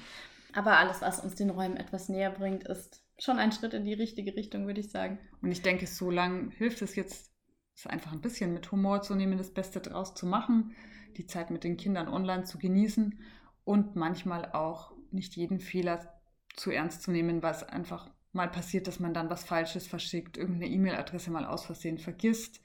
Aber 0.53 0.79
alles, 0.79 1.01
was 1.01 1.21
uns 1.21 1.35
den 1.35 1.51
Räumen 1.51 1.77
etwas 1.77 2.09
näher 2.09 2.31
bringt, 2.31 2.65
ist 2.65 3.03
schon 3.19 3.39
ein 3.39 3.53
Schritt 3.53 3.75
in 3.75 3.85
die 3.85 3.95
richtige 3.95 4.37
Richtung, 4.37 4.67
würde 4.67 4.81
ich 4.81 4.91
sagen. 4.91 5.19
Und 5.41 5.51
ich 5.51 5.63
denke, 5.63 5.87
so 5.87 6.11
lang 6.11 6.51
hilft 6.51 6.83
es 6.83 6.97
jetzt, 6.97 7.33
es 7.75 7.87
einfach 7.87 8.13
ein 8.13 8.21
bisschen 8.21 8.53
mit 8.53 8.71
Humor 8.71 9.03
zu 9.03 9.15
nehmen, 9.15 9.39
das 9.39 9.53
Beste 9.53 9.81
draus 9.81 10.15
zu 10.15 10.27
machen, 10.27 10.75
die 11.17 11.27
Zeit 11.27 11.51
mit 11.51 11.65
den 11.65 11.77
Kindern 11.77 12.09
online 12.09 12.45
zu 12.45 12.59
genießen 12.59 13.21
und 13.65 13.97
manchmal 13.97 14.53
auch 14.53 14.93
nicht 15.11 15.37
jeden 15.37 15.59
Fehler 15.59 16.14
zu 16.55 16.71
ernst 16.71 17.03
zu 17.03 17.11
nehmen, 17.11 17.43
weil 17.43 17.53
es 17.53 17.63
einfach 17.63 18.11
mal 18.33 18.51
passiert, 18.51 18.87
dass 18.87 19.01
man 19.01 19.15
dann 19.15 19.31
was 19.31 19.45
Falsches 19.45 19.87
verschickt, 19.87 20.37
irgendeine 20.37 20.73
E-Mail-Adresse 20.73 21.31
mal 21.31 21.45
aus 21.45 21.65
Versehen 21.65 21.99
vergisst, 21.99 22.61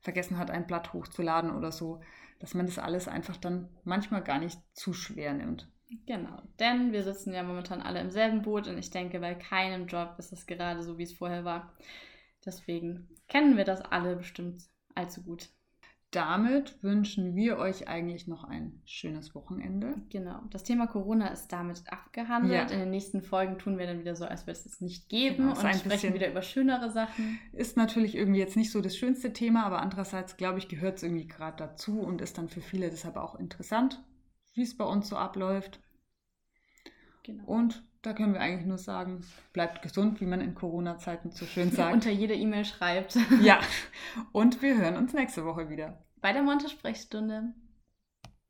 vergessen 0.00 0.38
hat, 0.38 0.50
ein 0.50 0.66
Blatt 0.66 0.92
hochzuladen 0.92 1.50
oder 1.50 1.72
so, 1.72 2.00
dass 2.38 2.54
man 2.54 2.66
das 2.66 2.78
alles 2.78 3.08
einfach 3.08 3.36
dann 3.36 3.68
manchmal 3.84 4.22
gar 4.22 4.38
nicht 4.38 4.58
zu 4.72 4.92
schwer 4.92 5.32
nimmt. 5.34 5.68
Genau, 6.06 6.42
denn 6.60 6.92
wir 6.92 7.02
sitzen 7.02 7.32
ja 7.32 7.42
momentan 7.42 7.80
alle 7.80 8.00
im 8.00 8.10
selben 8.10 8.42
Boot 8.42 8.68
und 8.68 8.76
ich 8.76 8.90
denke, 8.90 9.20
bei 9.20 9.34
keinem 9.34 9.86
Job 9.86 10.16
ist 10.18 10.32
es 10.32 10.46
gerade 10.46 10.82
so, 10.82 10.98
wie 10.98 11.04
es 11.04 11.14
vorher 11.14 11.44
war. 11.44 11.72
Deswegen 12.44 13.08
kennen 13.26 13.56
wir 13.56 13.64
das 13.64 13.80
alle 13.80 14.16
bestimmt 14.16 14.62
allzu 14.94 15.22
gut. 15.22 15.48
Damit 16.10 16.82
wünschen 16.82 17.36
wir 17.36 17.58
euch 17.58 17.86
eigentlich 17.86 18.26
noch 18.26 18.44
ein 18.44 18.80
schönes 18.86 19.34
Wochenende. 19.34 19.94
Genau, 20.08 20.40
das 20.48 20.64
Thema 20.64 20.86
Corona 20.86 21.28
ist 21.28 21.48
damit 21.48 21.82
abgehandelt. 21.86 22.70
Ja. 22.70 22.74
In 22.74 22.80
den 22.80 22.90
nächsten 22.90 23.20
Folgen 23.20 23.58
tun 23.58 23.76
wir 23.76 23.86
dann 23.86 24.00
wieder 24.00 24.16
so, 24.16 24.24
als 24.24 24.46
würde 24.46 24.58
es 24.58 24.64
es 24.64 24.80
nicht 24.80 25.10
geben 25.10 25.48
Genau, 25.48 25.60
und 25.60 25.76
sprechen 25.76 26.14
wieder 26.14 26.30
über 26.30 26.40
schönere 26.40 26.90
Sachen. 26.90 27.38
Ist 27.52 27.76
natürlich 27.76 28.14
irgendwie 28.14 28.40
jetzt 28.40 28.56
nicht 28.56 28.72
so 28.72 28.80
das 28.80 28.96
schönste 28.96 29.34
Thema, 29.34 29.66
aber 29.66 29.82
andererseits, 29.82 30.38
glaube 30.38 30.58
ich, 30.58 30.68
gehört 30.68 30.96
es 30.96 31.02
irgendwie 31.02 31.26
gerade 31.26 31.58
dazu 31.58 32.00
und 32.00 32.22
ist 32.22 32.38
dann 32.38 32.48
für 32.48 32.62
viele 32.62 32.88
deshalb 32.88 33.16
auch 33.16 33.34
interessant, 33.34 34.02
wie 34.54 34.62
es 34.62 34.78
bei 34.78 34.84
uns 34.84 35.08
so 35.08 35.16
abläuft. 35.16 35.78
Genau. 37.22 37.44
Und 37.44 37.84
da 38.02 38.12
können 38.12 38.34
wir 38.34 38.40
eigentlich 38.40 38.66
nur 38.66 38.78
sagen, 38.78 39.24
bleibt 39.52 39.82
gesund, 39.82 40.20
wie 40.20 40.26
man 40.26 40.40
in 40.40 40.54
Corona-Zeiten 40.54 41.30
so 41.30 41.46
schön 41.46 41.70
sagt. 41.72 41.92
Unter 41.92 42.10
jede 42.10 42.34
E-Mail 42.34 42.64
schreibt. 42.64 43.16
ja, 43.42 43.60
und 44.32 44.62
wir 44.62 44.76
hören 44.76 44.96
uns 44.96 45.12
nächste 45.12 45.44
Woche 45.44 45.68
wieder. 45.68 46.04
Bei 46.20 46.32
der 46.32 46.42
Monte-Sprechstunde. 46.42 47.54